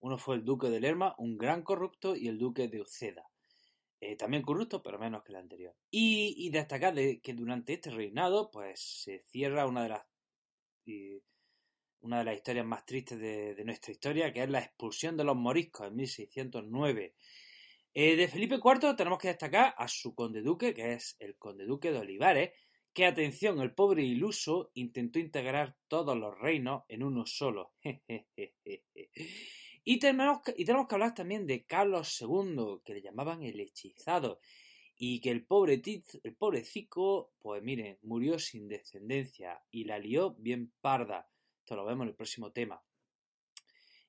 Uno 0.00 0.18
fue 0.18 0.36
el 0.36 0.44
duque 0.44 0.68
de 0.68 0.80
Lerma, 0.80 1.14
un 1.18 1.36
gran 1.36 1.62
corrupto, 1.62 2.16
y 2.16 2.28
el 2.28 2.38
duque 2.38 2.68
de 2.68 2.80
Uceda. 2.80 3.24
Eh, 4.00 4.16
también 4.16 4.42
corrupto, 4.42 4.82
pero 4.82 4.98
menos 4.98 5.22
que 5.22 5.32
el 5.32 5.38
anterior. 5.38 5.76
Y, 5.90 6.50
destacar 6.50 6.94
que 6.94 7.34
durante 7.34 7.74
este 7.74 7.90
reinado, 7.90 8.50
pues 8.50 8.80
se 9.04 9.20
cierra 9.28 9.66
una 9.66 9.84
de 9.84 9.88
las 9.90 10.02
una 12.02 12.18
de 12.18 12.24
las 12.24 12.36
historias 12.36 12.66
más 12.66 12.84
tristes 12.84 13.18
de, 13.18 13.62
nuestra 13.64 13.92
historia, 13.92 14.32
que 14.32 14.42
es 14.42 14.50
la 14.50 14.60
expulsión 14.60 15.16
de 15.16 15.24
los 15.24 15.36
moriscos 15.36 15.86
en 15.88 15.96
1609. 15.96 17.14
Eh, 17.94 18.16
de 18.16 18.28
Felipe 18.28 18.56
IV 18.56 18.96
tenemos 18.96 19.18
que 19.18 19.28
destacar 19.28 19.74
a 19.76 19.86
su 19.88 20.14
conde 20.14 20.42
duque, 20.42 20.74
que 20.74 20.94
es 20.94 21.16
el 21.20 21.36
conde 21.36 21.64
duque 21.64 21.92
de 21.92 21.98
Olivares, 21.98 22.50
que 22.92 23.06
atención, 23.06 23.60
el 23.60 23.74
pobre 23.74 24.02
iluso 24.02 24.70
intentó 24.74 25.18
integrar 25.18 25.76
todos 25.88 26.16
los 26.16 26.38
reinos 26.38 26.82
en 26.88 27.02
uno 27.02 27.24
solo. 27.24 27.72
y, 29.84 29.98
tenemos 29.98 30.42
que, 30.42 30.54
y 30.56 30.64
tenemos 30.64 30.88
que 30.88 30.94
hablar 30.94 31.14
también 31.14 31.46
de 31.46 31.64
Carlos 31.64 32.20
II, 32.20 32.80
que 32.84 32.94
le 32.94 33.02
llamaban 33.02 33.42
el 33.42 33.60
hechizado, 33.60 34.40
y 34.96 35.20
que 35.20 35.30
el 35.30 35.44
pobre 35.44 35.80
el 36.22 36.36
pobrecico, 36.36 37.32
pues 37.40 37.62
miren, 37.62 37.98
murió 38.02 38.38
sin 38.38 38.68
descendencia 38.68 39.60
y 39.70 39.84
la 39.84 39.98
lió 39.98 40.34
bien 40.34 40.72
parda. 40.80 41.28
Esto 41.62 41.76
lo 41.76 41.84
vemos 41.84 42.02
en 42.02 42.08
el 42.08 42.16
próximo 42.16 42.50
tema. 42.50 42.82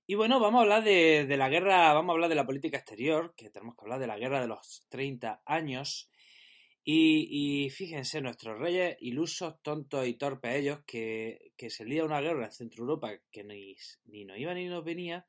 Y 0.07 0.15
bueno, 0.15 0.39
vamos 0.39 0.57
a 0.57 0.61
hablar 0.63 0.83
de, 0.83 1.37
la 1.37 1.49
guerra, 1.49 1.93
vamos 1.93 2.09
a 2.09 2.13
hablar 2.13 2.29
de 2.29 2.35
la 2.35 2.47
política 2.47 2.77
exterior, 2.77 3.35
que 3.37 3.51
tenemos 3.51 3.75
que 3.75 3.83
hablar 3.83 3.99
de 3.99 4.07
la 4.07 4.17
guerra 4.17 4.41
de 4.41 4.47
los 4.47 4.87
30 4.89 5.43
años. 5.45 6.09
Y, 6.83 7.69
fíjense, 7.69 8.21
nuestros 8.21 8.59
reyes 8.59 8.97
ilusos, 9.01 9.61
tontos 9.61 10.07
y 10.07 10.15
torpes 10.15 10.55
ellos, 10.55 10.79
que, 10.87 11.53
que 11.55 11.69
se 11.69 11.85
lía 11.85 12.03
una 12.03 12.21
guerra 12.21 12.45
en 12.45 12.51
Centro 12.51 12.81
Europa 12.81 13.11
que 13.31 13.43
ni, 13.43 13.75
ni 14.05 14.25
nos 14.25 14.39
iba 14.39 14.53
ni 14.55 14.65
nos 14.65 14.83
venía, 14.83 15.27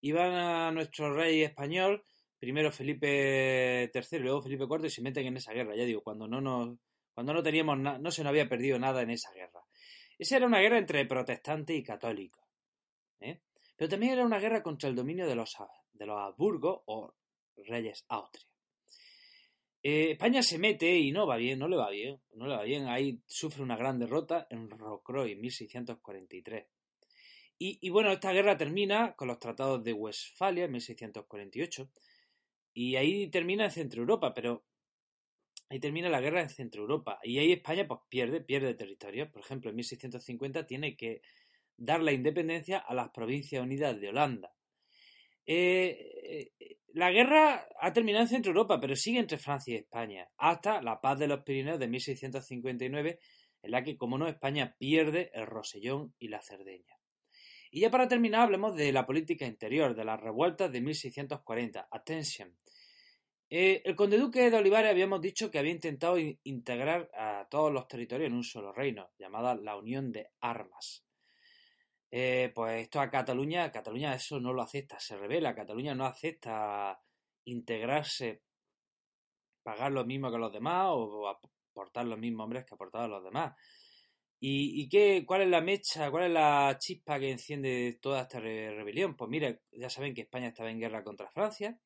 iban 0.00 0.34
a 0.34 0.72
nuestro 0.72 1.14
rey 1.14 1.42
español, 1.42 2.04
primero 2.38 2.72
Felipe 2.72 3.92
III 3.94 4.18
luego 4.18 4.42
Felipe 4.42 4.64
IV, 4.64 4.86
y 4.86 4.90
se 4.90 5.02
meten 5.02 5.26
en 5.28 5.36
esa 5.36 5.52
guerra. 5.52 5.76
Ya 5.76 5.84
digo, 5.84 6.02
cuando 6.02 6.26
no 6.26 6.40
nos, 6.40 6.76
cuando 7.14 7.32
no 7.32 7.44
teníamos 7.44 7.78
no 7.78 8.10
se 8.10 8.22
nos 8.24 8.30
había 8.30 8.48
perdido 8.48 8.78
nada 8.78 9.02
en 9.02 9.10
esa 9.10 9.32
guerra. 9.32 9.60
Esa 10.20 10.36
era 10.36 10.46
una 10.46 10.60
guerra 10.60 10.76
entre 10.76 11.06
protestantes 11.06 11.74
y 11.74 11.82
católicos. 11.82 12.44
¿eh? 13.20 13.40
Pero 13.74 13.88
también 13.88 14.12
era 14.12 14.26
una 14.26 14.38
guerra 14.38 14.62
contra 14.62 14.86
el 14.90 14.94
dominio 14.94 15.26
de 15.26 15.34
los, 15.34 15.56
de 15.94 16.04
los 16.04 16.20
Habsburgo 16.20 16.82
o 16.88 17.14
reyes 17.56 18.04
Austria. 18.08 18.46
Eh, 19.82 20.10
España 20.10 20.42
se 20.42 20.58
mete 20.58 20.94
y 20.94 21.10
no 21.10 21.26
va 21.26 21.38
bien, 21.38 21.58
no 21.58 21.68
le 21.68 21.76
va 21.78 21.88
bien, 21.88 22.20
no 22.34 22.46
le 22.46 22.54
va 22.54 22.64
bien. 22.64 22.86
Ahí 22.86 23.22
sufre 23.24 23.62
una 23.62 23.78
gran 23.78 23.98
derrota 23.98 24.46
en 24.50 24.68
Rocroi 24.68 25.32
en 25.32 25.40
1643. 25.40 26.66
Y, 27.56 27.78
y, 27.80 27.88
bueno, 27.88 28.12
esta 28.12 28.32
guerra 28.32 28.58
termina 28.58 29.16
con 29.16 29.28
los 29.28 29.38
tratados 29.38 29.82
de 29.82 29.94
Westfalia 29.94 30.66
en 30.66 30.72
1648. 30.72 31.90
Y 32.74 32.96
ahí 32.96 33.30
termina 33.30 33.64
en 33.64 33.70
Centro 33.70 34.02
Europa, 34.02 34.34
pero 34.34 34.66
ahí 35.70 35.78
termina 35.78 36.08
la 36.08 36.20
guerra 36.20 36.42
en 36.42 36.50
Centro 36.50 36.82
Europa. 36.82 37.18
Y 37.22 37.38
ahí 37.38 37.52
España 37.52 37.86
pues 37.86 38.00
pierde, 38.08 38.40
pierde 38.40 38.74
territorio. 38.74 39.30
Por 39.30 39.40
ejemplo, 39.40 39.70
en 39.70 39.76
1650 39.76 40.66
tiene 40.66 40.96
que 40.96 41.22
dar 41.76 42.02
la 42.02 42.12
independencia 42.12 42.78
a 42.78 42.92
las 42.92 43.10
Provincias 43.10 43.62
Unidas 43.62 43.98
de 43.98 44.08
Holanda. 44.08 44.52
Eh, 45.46 46.52
eh, 46.58 46.76
la 46.92 47.10
guerra 47.10 47.66
ha 47.80 47.92
terminado 47.92 48.24
en 48.24 48.28
Centro 48.28 48.50
Europa, 48.50 48.80
pero 48.80 48.96
sigue 48.96 49.20
entre 49.20 49.38
Francia 49.38 49.74
y 49.74 49.78
España, 49.78 50.28
hasta 50.36 50.82
la 50.82 51.00
paz 51.00 51.18
de 51.18 51.28
los 51.28 51.42
Pirineos 51.44 51.78
de 51.78 51.86
1659, 51.86 53.20
en 53.62 53.70
la 53.70 53.82
que, 53.84 53.96
como 53.96 54.18
no, 54.18 54.26
España 54.26 54.74
pierde 54.76 55.30
el 55.34 55.46
Rosellón 55.46 56.14
y 56.18 56.28
la 56.28 56.42
Cerdeña. 56.42 56.96
Y 57.70 57.80
ya 57.80 57.90
para 57.90 58.08
terminar, 58.08 58.42
hablemos 58.42 58.74
de 58.74 58.92
la 58.92 59.06
política 59.06 59.46
interior, 59.46 59.94
de 59.94 60.04
las 60.04 60.20
revueltas 60.20 60.72
de 60.72 60.80
1640. 60.80 61.86
Attention. 61.90 62.56
Eh, 63.52 63.82
el 63.84 63.96
conde 63.96 64.16
duque 64.16 64.48
de 64.48 64.56
Olivares 64.56 64.92
habíamos 64.92 65.20
dicho 65.20 65.50
que 65.50 65.58
había 65.58 65.72
intentado 65.72 66.16
integrar 66.44 67.10
a 67.12 67.48
todos 67.50 67.72
los 67.72 67.88
territorios 67.88 68.28
en 68.28 68.36
un 68.36 68.44
solo 68.44 68.72
reino, 68.72 69.10
llamada 69.18 69.56
la 69.56 69.76
Unión 69.76 70.12
de 70.12 70.28
Armas. 70.40 71.04
Eh, 72.12 72.52
pues 72.54 72.82
esto 72.82 73.00
a 73.00 73.10
Cataluña, 73.10 73.72
Cataluña 73.72 74.14
eso 74.14 74.38
no 74.38 74.52
lo 74.52 74.62
acepta, 74.62 75.00
se 75.00 75.16
revela, 75.16 75.52
Cataluña 75.52 75.96
no 75.96 76.06
acepta 76.06 77.00
integrarse, 77.44 78.42
pagar 79.64 79.90
lo 79.90 80.04
mismo 80.04 80.30
que 80.30 80.38
los 80.38 80.52
demás 80.52 80.86
o 80.90 81.28
aportar 81.28 82.06
los 82.06 82.20
mismos 82.20 82.44
hombres 82.44 82.64
que 82.64 82.74
aportaban 82.74 83.10
los 83.10 83.24
demás. 83.24 83.56
¿Y, 84.42 84.88
qué, 84.88 85.24
cuál 85.26 85.42
es 85.42 85.48
la 85.48 85.60
mecha, 85.60 86.10
cuál 86.10 86.26
es 86.26 86.30
la 86.30 86.76
chispa 86.80 87.18
que 87.18 87.30
enciende 87.32 87.98
toda 88.00 88.22
esta 88.22 88.40
rebelión? 88.40 89.14
Pues 89.16 89.28
mire, 89.28 89.62
ya 89.72 89.90
saben 89.90 90.14
que 90.14 90.22
España 90.22 90.48
estaba 90.48 90.70
en 90.70 90.80
guerra 90.80 91.04
contra 91.04 91.30
Francia 91.30 91.78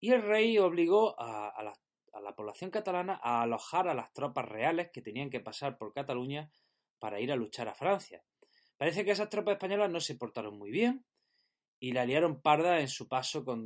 y 0.00 0.12
el 0.12 0.22
rey 0.22 0.58
obligó 0.58 1.18
a, 1.18 1.62
la, 1.62 2.34
población 2.36 2.70
catalana 2.70 3.18
a 3.22 3.42
alojar 3.42 3.88
a 3.88 3.94
las 3.94 4.12
tropas 4.12 4.44
reales 4.46 4.90
que 4.92 5.02
tenían 5.02 5.30
que 5.30 5.40
pasar 5.40 5.76
por 5.76 5.92
Cataluña 5.92 6.50
para 6.98 7.20
ir 7.20 7.32
a 7.32 7.36
luchar 7.36 7.68
a 7.68 7.74
Francia. 7.74 8.22
Parece 8.76 9.04
que 9.04 9.10
esas 9.10 9.28
tropas 9.28 9.54
españolas 9.54 9.90
no 9.90 10.00
se 10.00 10.14
portaron 10.14 10.56
muy 10.56 10.70
bien 10.70 11.04
y 11.80 11.92
la 11.92 12.04
liaron 12.04 12.40
parda 12.40 12.80
en 12.80 12.88
su 12.88 13.08
paso, 13.08 13.44
con, 13.44 13.60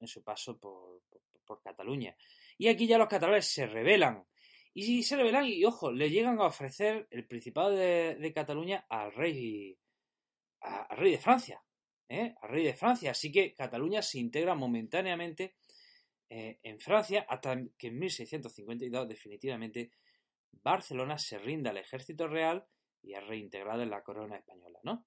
en 0.00 0.06
su 0.06 0.22
paso 0.22 0.58
por, 0.58 1.02
por, 1.44 1.60
Cataluña. 1.62 2.16
Y 2.58 2.68
aquí 2.68 2.86
ya 2.86 2.98
los 2.98 3.08
catalanes 3.08 3.46
se 3.46 3.66
rebelan. 3.66 4.26
Y 4.72 5.02
se 5.02 5.16
rebelan 5.16 5.46
y, 5.46 5.64
ojo, 5.64 5.90
le 5.90 6.10
llegan 6.10 6.38
a 6.38 6.46
ofrecer 6.46 7.06
el 7.10 7.26
Principado 7.26 7.70
de, 7.70 8.32
Cataluña 8.34 8.84
al 8.88 9.12
rey, 9.12 9.78
al 10.60 10.96
rey 10.96 11.12
de 11.12 11.18
Francia. 11.18 11.62
¿eh? 12.08 12.34
Al 12.40 12.48
rey 12.50 12.64
de 12.64 12.74
Francia. 12.74 13.10
Así 13.10 13.32
que 13.32 13.54
Cataluña 13.54 14.02
se 14.02 14.18
integra 14.18 14.54
momentáneamente 14.54 15.56
eh, 16.28 16.58
en 16.62 16.80
Francia 16.80 17.26
hasta 17.28 17.56
que 17.78 17.88
en 17.88 17.98
1652 17.98 19.08
definitivamente 19.08 19.92
Barcelona 20.62 21.18
se 21.18 21.38
rinda 21.38 21.70
al 21.70 21.78
ejército 21.78 22.26
real 22.26 22.66
y 23.02 23.14
es 23.14 23.26
reintegrada 23.26 23.82
en 23.82 23.90
la 23.90 24.02
corona 24.02 24.36
española, 24.36 24.80
¿no? 24.82 25.06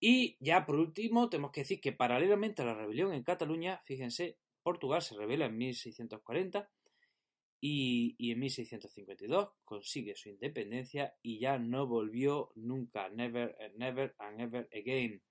Y 0.00 0.36
ya 0.40 0.66
por 0.66 0.76
último, 0.76 1.28
tenemos 1.28 1.52
que 1.52 1.60
decir 1.60 1.80
que 1.80 1.92
paralelamente 1.92 2.62
a 2.62 2.64
la 2.64 2.74
rebelión 2.74 3.12
en 3.12 3.22
Cataluña, 3.22 3.80
fíjense, 3.84 4.38
Portugal 4.62 5.00
se 5.00 5.16
rebela 5.16 5.46
en 5.46 5.56
1640 5.56 6.68
y, 7.60 8.16
y, 8.18 8.32
en 8.32 8.40
1652 8.40 9.50
consigue 9.64 10.16
su 10.16 10.30
independencia 10.30 11.14
y 11.22 11.38
ya 11.38 11.58
no 11.58 11.86
volvió 11.86 12.50
nunca, 12.56 13.08
never, 13.10 13.56
never 13.76 14.16
and 14.18 14.40
ever 14.40 14.68
again. 14.72 15.22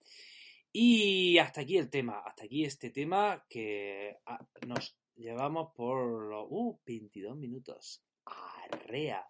Y 0.72 1.38
hasta 1.38 1.62
aquí 1.62 1.78
el 1.78 1.90
tema, 1.90 2.22
hasta 2.26 2.46
aquí 2.46 2.64
este 2.64 2.92
tema 2.92 3.46
que 3.50 4.16
ah, 4.26 4.40
nos 4.66 4.98
llevamos 5.22 5.70
por 5.76 6.30
los 6.30 6.48
uh, 6.50 6.80
22 6.86 7.38
minutos. 7.38 8.04
Arrea. 8.26 9.26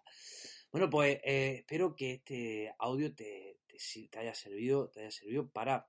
Bueno, 0.70 0.88
pues 0.88 1.20
eh, 1.22 1.56
espero 1.58 1.94
que 1.94 2.14
este 2.14 2.74
audio 2.78 3.14
te, 3.14 3.58
haya 4.16 4.34
servido, 4.34 4.88
te 4.88 5.00
haya 5.00 5.10
servido 5.10 5.48
para, 5.48 5.86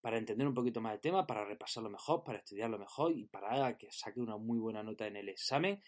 para 0.00 0.16
entender 0.16 0.46
un 0.46 0.54
poquito 0.54 0.80
más 0.80 0.94
el 0.94 1.00
tema, 1.00 1.26
para 1.26 1.44
repasarlo 1.44 1.90
mejor, 1.90 2.24
para 2.24 2.38
estudiarlo 2.38 2.78
mejor 2.78 3.12
y 3.16 3.26
para 3.26 3.76
que 3.76 3.92
saque 3.92 4.20
una 4.20 4.38
muy 4.38 4.58
buena 4.58 4.82
nota 4.82 5.06
en 5.06 5.16
el 5.16 5.28
examen. 5.28 5.82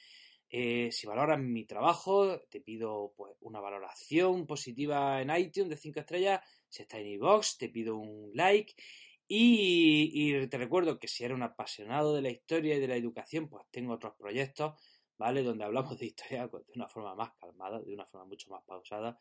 Eh, 0.52 0.90
si 0.90 1.06
valoras 1.06 1.38
mi 1.38 1.64
trabajo, 1.64 2.40
te 2.50 2.60
pido 2.60 3.14
pues, 3.16 3.34
una 3.40 3.60
valoración 3.60 4.46
positiva 4.46 5.22
en 5.22 5.30
iTunes 5.30 5.70
de 5.70 5.76
5 5.76 6.00
estrellas. 6.00 6.40
Si 6.68 6.82
está 6.82 6.98
en 6.98 7.06
iVoox, 7.06 7.56
te 7.56 7.68
pido 7.68 7.96
un 7.96 8.32
like. 8.34 8.74
Y, 9.32 10.48
te 10.48 10.58
recuerdo 10.58 10.98
que 10.98 11.06
si 11.06 11.22
eres 11.22 11.36
un 11.36 11.44
apasionado 11.44 12.16
de 12.16 12.22
la 12.22 12.30
historia 12.30 12.74
y 12.74 12.80
de 12.80 12.88
la 12.88 12.96
educación, 12.96 13.48
pues 13.48 13.64
tengo 13.70 13.94
otros 13.94 14.14
proyectos 14.18 14.74
¿vale? 15.20 15.42
Donde 15.42 15.64
hablamos 15.64 15.98
de 15.98 16.06
historia 16.06 16.48
pues, 16.48 16.66
de 16.66 16.72
una 16.74 16.88
forma 16.88 17.14
más 17.14 17.32
calmada, 17.38 17.78
de 17.80 17.92
una 17.92 18.06
forma 18.06 18.26
mucho 18.26 18.50
más 18.50 18.64
pausada, 18.64 19.18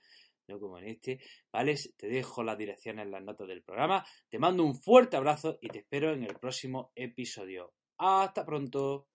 no 0.47 0.57
como 0.57 0.79
en 0.79 0.85
este, 0.85 1.19
¿vale? 1.51 1.75
Te 1.97 2.07
dejo 2.07 2.41
las 2.41 2.57
direcciones 2.57 3.05
en 3.05 3.11
las 3.11 3.21
notas 3.21 3.49
del 3.49 3.61
programa, 3.61 4.05
te 4.29 4.39
mando 4.39 4.63
un 4.63 4.75
fuerte 4.75 5.17
abrazo 5.17 5.59
y 5.61 5.67
te 5.67 5.79
espero 5.79 6.13
en 6.13 6.23
el 6.23 6.35
próximo 6.39 6.93
episodio. 6.95 7.73
Hasta 7.97 8.45
pronto. 8.45 9.08